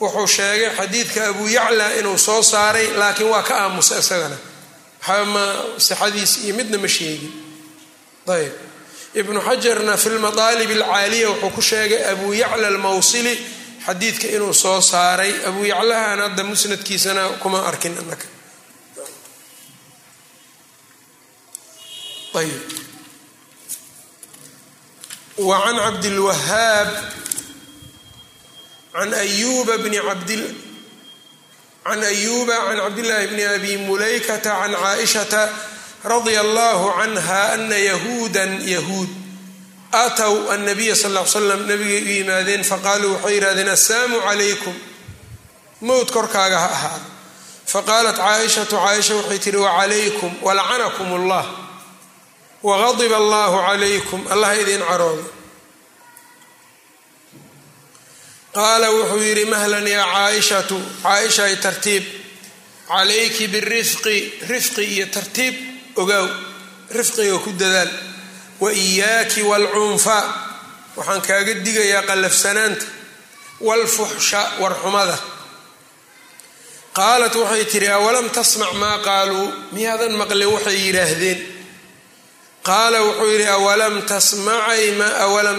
[0.00, 4.36] wuxuu sheegay xadiidka abu yacla inuu soo saaray laakiin waa ka aamusa isagana.
[5.00, 5.44] Waxama
[5.78, 7.32] sixadiis iyo midna ma sheegin.
[8.28, 8.52] Ayb
[9.14, 13.34] ibnu xajarna fi lmadaalib alcaaliya wuxuu ku sheegay abu yacla almawsili
[13.86, 15.32] xadiidka inuu soo saaray.
[15.46, 18.26] Abu yaclahan hadda musnadkiisana kuma arkin anaka
[22.34, 22.50] ayb
[25.38, 26.88] wa cabdilwahaab
[28.94, 30.36] bni cabdi
[31.84, 35.50] can cabdillaahi bni abi mulaykata can caaishata
[36.04, 39.08] radia allahu canha ana yahuudan yahuud
[39.92, 44.74] aatow annabiya sal l slam nabigay u yimaadeen faqaaluu waxay yidhahdeen assalaamu calaykum
[45.80, 47.06] mowt korkaaga ha ahaado
[47.66, 51.44] faqaalat caaishatu caaisha waxay tihi wacalaykum walacanakum allah
[52.62, 55.24] waqadiba allahu calaykum allah idin caroodo
[58.56, 62.04] qaala wuxuu yidhi mahlan yaa caaishatu caaishay tartiib.
[62.88, 64.16] Calayki birifqi
[64.50, 65.54] rifqi iyo tartiib
[66.00, 66.26] ogaaw
[66.96, 67.90] rifqiga ku dadaal.
[68.62, 70.18] Wa iyaaki waalcunfa
[70.96, 72.86] waxaan kaaga digayaa qallafsanaanta.
[73.66, 75.16] Waalfuxsha warxumada
[76.98, 81.38] qaalat waxay tidhi awalam tasmac maa qaaluu miyaadan maqlin waxay yidhaahdeen.
[82.68, 83.94] Qaala wuxuu yidhi awalam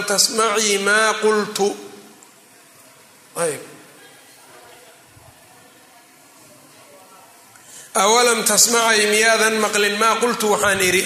[0.08, 1.66] tasmacii maa qultu
[3.44, 3.60] ayb
[7.94, 11.02] awalam tasmacay miyaadan maqlin maa qultu waxaan idhi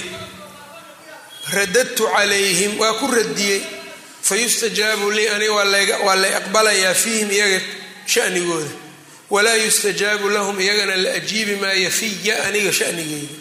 [1.56, 3.60] radadtu calayhim waa ku radiyey
[4.28, 5.54] fayustajaabu lii aniga
[6.06, 7.60] waa lay aqbalayaa fiihim iyaga
[8.06, 8.70] shanigooda.
[9.30, 13.34] Walaa yustajaabu lahum iyagana la ajiibi maayo fiya aniga shanigeyda.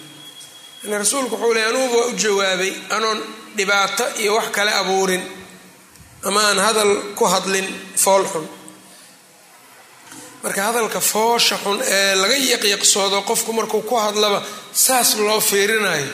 [0.86, 3.20] N rasuulku wuxuu ley anuguba waa u jawaabay anoon
[3.58, 5.24] dhibaato iyo wax kale abuurin
[6.28, 7.66] ama aan hadal ku hadlin
[8.04, 8.46] fool xun
[10.44, 14.40] marka hadalka foosha xun ee laga yaqyaqsoodo qofku markuu ku hadlaba
[14.86, 16.12] saas loo fiirinayo.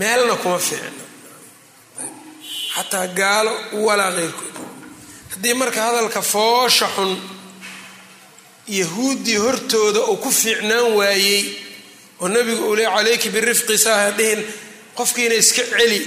[0.00, 1.02] Meelna kuma fiicno
[2.74, 3.52] xataa gaalo
[3.86, 4.54] walaa qeyrkood
[5.32, 7.10] haddii marka hadalka foosha xun
[8.78, 11.42] yahuuddii hortooda uu ku fiicnaan waayey
[12.20, 14.42] oo nabigu uu le calayki birifqi saaha dhihin.
[14.98, 16.00] Qofkiina iska celi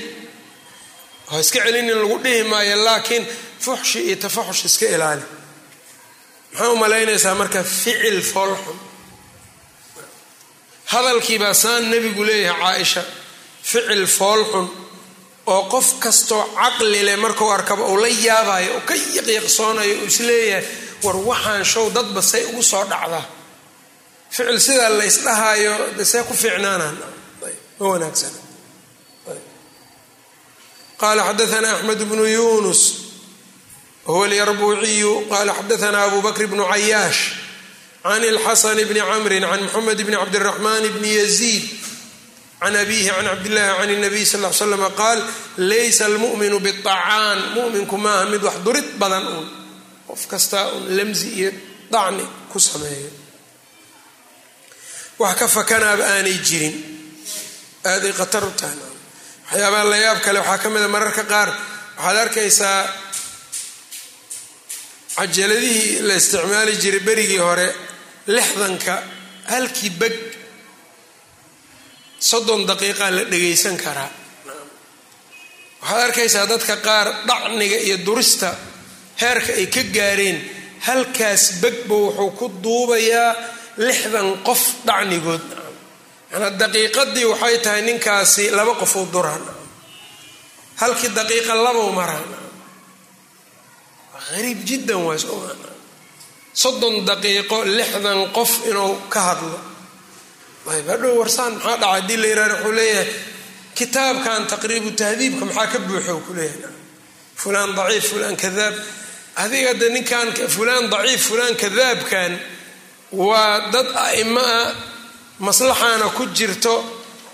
[1.29, 3.23] ha iska celinin lagu dhihi maayo laakiin
[3.65, 5.23] fuxshi iyo tafaxush iska ilaali
[6.55, 8.77] maxaa u malaynaysaa marka ficil foolxun
[10.93, 13.03] hadalkiibaa saan nebigu leeyahay caaisha
[13.63, 14.67] ficil foolxun
[15.53, 20.19] oo qof kastoo caqli leh markuu arkaba uu la yaabayo oo ka yaqyaqsoonayo uu is
[20.29, 20.65] leeyahay
[21.03, 23.23] war waxaan show dadba say ugu soo dhacdaa
[24.35, 25.73] ficil sidaa la ysdhahaayo
[26.11, 26.95] see ku fiicnaanaan?
[27.79, 28.39] Ma wanaagsana
[31.01, 32.81] qala xadaana axmed bnu yunus
[34.06, 37.20] whuwa alyarbuuciyu qala xadaana abu bakr bnu cayaash
[38.04, 41.64] can اlxasan bni camri can mxamed bni cabdiraxman bni yaziid
[42.60, 45.18] can abihi can cabdillahi can الnabiy sal l slam qaal
[45.70, 49.46] laysa almu'minu biطacaan muminku maaha mid wax durid badan uun
[50.08, 51.50] qof kastaa un lamsi iyo
[51.92, 53.10] dacni ku sameeyo
[55.22, 56.74] wax ka fakanaaba aanay jirin
[57.92, 58.76] aaday khatar u tahay
[59.50, 61.48] waxyaabaha la yaab kale waxaa ka mida mararka qaar
[61.98, 62.78] waxaad arkaysaa
[65.15, 67.67] cajaladihii la isticmaali jiray berigii hore
[68.27, 68.95] lixdanka
[69.51, 70.15] halkii beg.
[72.19, 74.09] Soddon daqiiqaa la dhagaysan karaa.
[75.81, 78.49] Waxaad arkaysaa dadka qaar dhacniga iyo durista
[79.21, 80.37] heerka ay ka gaareen.
[80.87, 83.31] Halkaas begba wuxuu ku duubayaa
[83.77, 85.45] lixdan qof dhacnigood.
[86.31, 89.43] Manaa daqiiqadii waxay tahay ninkaasi laba qof u duraan.
[90.81, 92.44] Halkii daqiiqa labow maraa
[94.37, 95.19] ariib jiddan waay
[96.61, 99.59] soddon daqiiqo lixdan qof inuu ka hadlo.
[100.65, 103.07] Hadhow warsaan maxaa dhaca haddii la yihahdo wuxuu leeyahay
[103.77, 106.73] kitaabkan taqriibu tahdiibka maxaa ka buuxo ku leeyahay?
[107.41, 108.75] Fulaan daciif fulaan kadaab.
[109.43, 112.31] Adiga de ninkan fulaan daciif fulaan kadaabkan
[113.11, 114.71] waa dad a'imo ah
[115.39, 116.75] maslaxaana ku jirto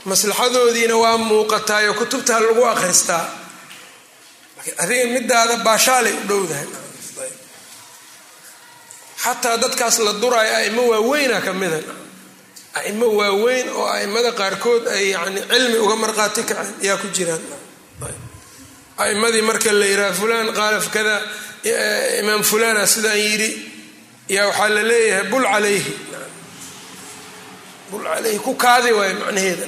[0.10, 3.26] maslaxadoodiina waa muuqataayo kutubtaa lagu akhristaa
[4.84, 6.68] adiga midaada baashaalay u dhowdahay.
[9.24, 11.80] Xataa dadkaas la duraayo a'imo waaweyna ka mida
[12.80, 17.42] a'imo waaweyn oo a'imada qaarkood ay yani cilmi uga marqaati kaceen yaa ku jiraan.
[19.04, 21.16] A'imadii marka la yidhaha fulaan qaala kada
[22.22, 23.50] imaam fulana sidaan yidhi
[24.36, 25.94] yaa waxaa la leeyahay bul calayhi.
[27.92, 29.66] Bul calayhi ku kaadi waayo macnaheeda.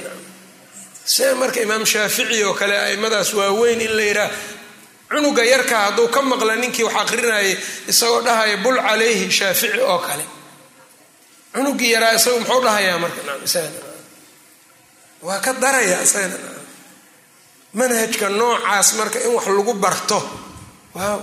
[1.04, 4.30] See marka imaam shaafici oo kale a'immadaas waaweyn in la yidhaah
[5.14, 7.50] cunuga yarka hadduu ka maqla ninkii wax aqrinayay
[7.90, 10.24] isagoo dhahaya bul calayhi shaafici oo kale.
[11.54, 13.20] Cunugii yaraa isagu muxuu dhahayaa marka?
[15.26, 15.98] Waa ka daraya
[17.74, 20.18] manhajka noocaas marka in wax lagu barto.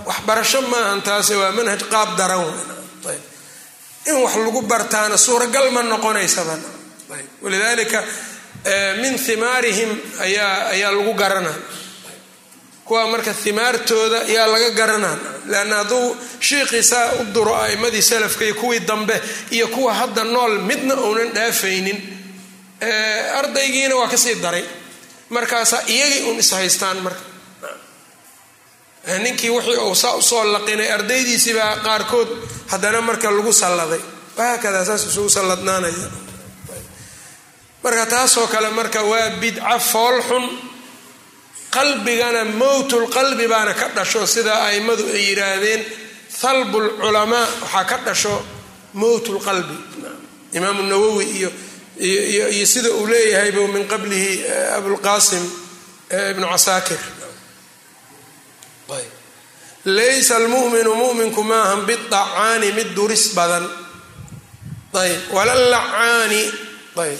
[0.07, 2.43] Waxbarasho maahan taase waa manhaj qaab daran
[3.11, 3.21] ayb.
[4.07, 6.55] In wax lagu bartaana suuragal ma noqonaysaba.
[7.43, 7.99] Walidaalika
[9.01, 9.91] min himaarihim
[10.25, 11.55] ayaa ayaa lagu garanaa
[12.91, 15.17] kuwa marka himaartooda yaa laga garanaa.
[15.47, 19.21] Leanna hadduu shiiqiisaa u duro a'imadii salafka iyo kuwii dambe
[19.51, 21.99] iyo kuwa hadda nool midna uunan dhaafaynin.
[23.39, 24.63] Ardaygiina waa ka sii daray.
[25.29, 27.21] Markaasaa iyagii un ishaystaan marka.
[29.23, 32.27] Ninkii wixii uu saa u soo laqinay ardaydiisiibaa qaarkood
[32.71, 34.01] haddana marka lagu salladay.
[34.37, 36.09] Wahaakadaa saas isugu salladnaanaya.
[37.83, 40.45] Marka taasoo kale marka waa bidca foolxun
[41.75, 45.81] qalbigana mowtul qalbi baana ka dhasho sida a'immadu ay yidhaahdeen
[46.41, 48.35] halbu lculamaa waxaa ka dhasho
[49.01, 49.75] mowtul qalbi.
[50.57, 51.49] Imaamu nawowi iyo
[52.55, 54.31] iyo sida uu leeyahaybu min qablihi
[54.77, 55.43] abulqasim
[56.31, 56.99] ibnu casaakir.
[59.85, 63.65] Laysa almuminu muminku maahan bidacaani mid duris badan.
[64.93, 65.21] Ayb.
[65.35, 66.43] Wala lacaani
[67.03, 67.19] ayb.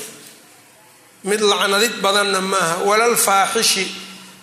[1.24, 2.76] Mid lacnadid badanna maaha.
[2.90, 3.86] Walalfaaxishi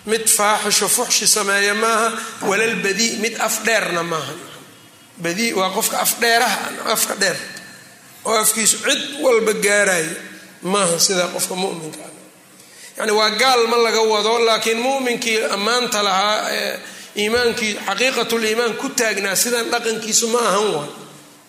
[0.05, 2.11] mid faaxisho fuxshi sameeya maaha
[2.49, 4.33] walalbadii mid af dheerna maaha.
[5.23, 6.59] Badii waa qofka afdheeraha
[6.95, 7.37] afka dheer.
[8.25, 10.15] Oo afkiisu cid walba gaarayo
[10.61, 11.99] maaha sidaa qofka muminka
[12.97, 16.37] yani waa gaal ma laga wado laakiin muminkii ammaanta lahaa
[17.15, 20.67] iimaankii xaqiiqatuliimaan ku taagnaa sidan dhaqankiisu ma ahan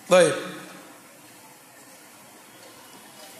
[0.09, 0.35] waay ayb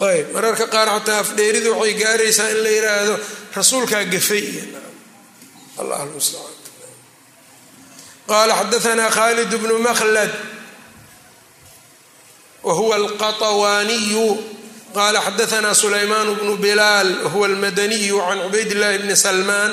[0.01, 3.15] ayb mararka qaar xataa afdheeridu waxay gaaraysaa in la yidhaahdo
[3.57, 4.45] rasuulkaa gafay
[5.81, 6.55] allah almustacaan
[8.29, 10.31] qaala xadaanaa khalid bnu makhlad
[12.63, 14.27] wa huwa alqaطawaaniyu
[14.95, 19.71] qala xadaanaa sulaymaan bnu bilaal wahuwa almadaniyu can cubayd llahi bni salmaan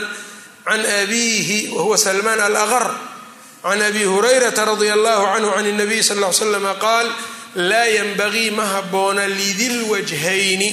[0.68, 2.86] can abiihi wahuwa salmaan alaqar
[3.62, 7.06] can abi hurayrata radia allahu canhu can اnabiy sal ll ly slama qaal
[7.70, 10.70] laa yanbagii ma habboona lidilwajhayni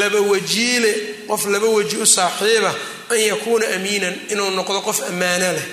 [0.00, 0.92] laba wajiile
[1.28, 2.72] qof laba waji u saaxiiba
[3.10, 5.68] an yakuuna amiinan inuu noqdo qof ammaano leh.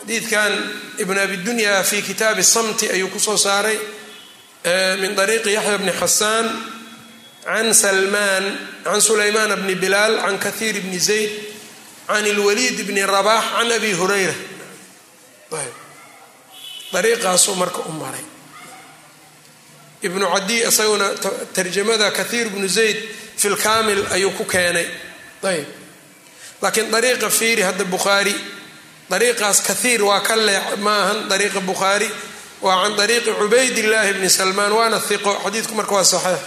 [0.00, 0.52] Xadiidkan
[0.98, 3.78] ibn abidunya fi kitaabi samti ayuu ku soo saaray
[5.00, 6.46] min ariiqi yaxya bni xasaan
[7.44, 8.44] can salmaan
[8.84, 11.30] can sulaymaan bni bilaal can kathiir bni zayd
[12.06, 14.34] can ilwaliid bni rabax can abi hurayra.
[16.96, 18.24] Ariiqaasuu marka u maray.
[20.02, 21.12] Ibnu cadiy isaguna
[21.54, 22.96] tarjamada kathiir bnu zayd
[23.36, 24.86] fi lkaamil ayuu ku keenay
[25.42, 25.66] ayb
[26.62, 28.34] laakiin ariiqa fiiri hadda bukhaari
[29.10, 32.10] ariiqaas kathiir waa ka leex ma ahan ariiqa bukhaari
[32.62, 36.40] waa can ariiqi cubaydillaahi bni salmaan waana hiqo xadiidku marka waa saxiix.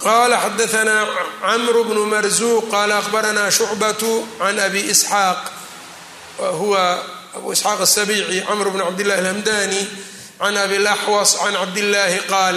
[0.00, 1.04] Qala xadaanaa
[1.44, 5.40] camru bnu marzuuq qala akhbaranaa shucbatu can abi isxaaq
[6.60, 6.84] huwa
[7.36, 9.82] abu isxaaq asabici camr bn cabdillahi alhamdani
[10.40, 12.56] can abi laxwas can cabdillaahi qaal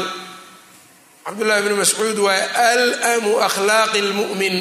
[1.26, 4.56] cabdullahi bni mascuud waa alamu akhlaaqi lmu'min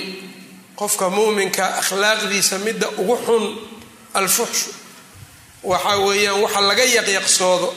[0.77, 3.45] qofka muminka akhlaaqdiisa midda ugu xun
[4.15, 4.71] alfuxshu.
[5.63, 7.75] Waxa weeyaan waxa laga yaqyaqsoodo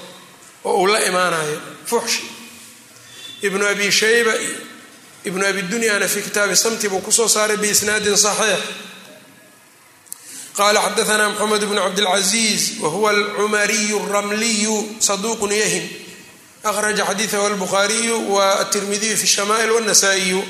[0.66, 2.22] oo uu la imaanayo fuxshi.
[3.42, 4.34] Ibnu abi shayba
[5.26, 8.62] iyo abi dunyana fi kitaabi samti buu ku soo saaray biisnaadin saxiix.
[10.58, 16.05] Qala xadaana mxamed bn cabdilcaziiz wahuwa alcumariyu alramliyu saduuqun yahin
[16.65, 20.41] akhraja xadiidahu albukhaariyu watirmidiyu fi shama'il wاnasaa'iyu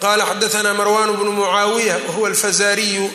[0.00, 3.06] qala xadaana marwan bnu mucaawiya wahuwa alfazariyu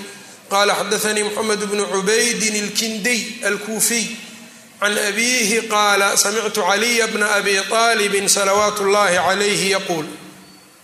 [0.50, 4.06] qala xadaanii mxamed bnu cubaydin اlkindiy alkuufiy
[4.80, 10.06] can abiihi qaala samictu caliya bna abi aalibin salawaat اllahi calayhi yaquul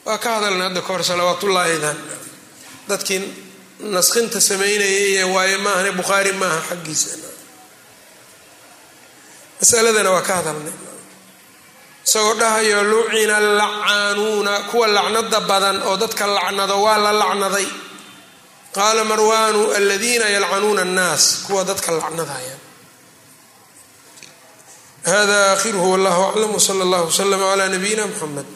[0.06, 1.98] waa ka hadalna hadda kahor salawaat ullaahidan
[2.90, 3.22] dadkii
[3.96, 7.10] naskhinta samaynayay waaye maahane bukhaari maaha xaggiisa
[9.62, 10.74] masaladana waa ka hadalnay
[12.07, 17.67] isagoo dhahayo lucina allacaanuuna kuwa lacnada badan oo dadka lacnado waa la lacnaday.
[18.77, 21.25] Qaala marwaanu aladiina yalcanuuna annaas.
[21.47, 22.57] Kuwa dadka lacnadaya.
[25.05, 28.47] Hada aakhiruhu wallahu aclam wsala allah wslama cla nabiyina mxamed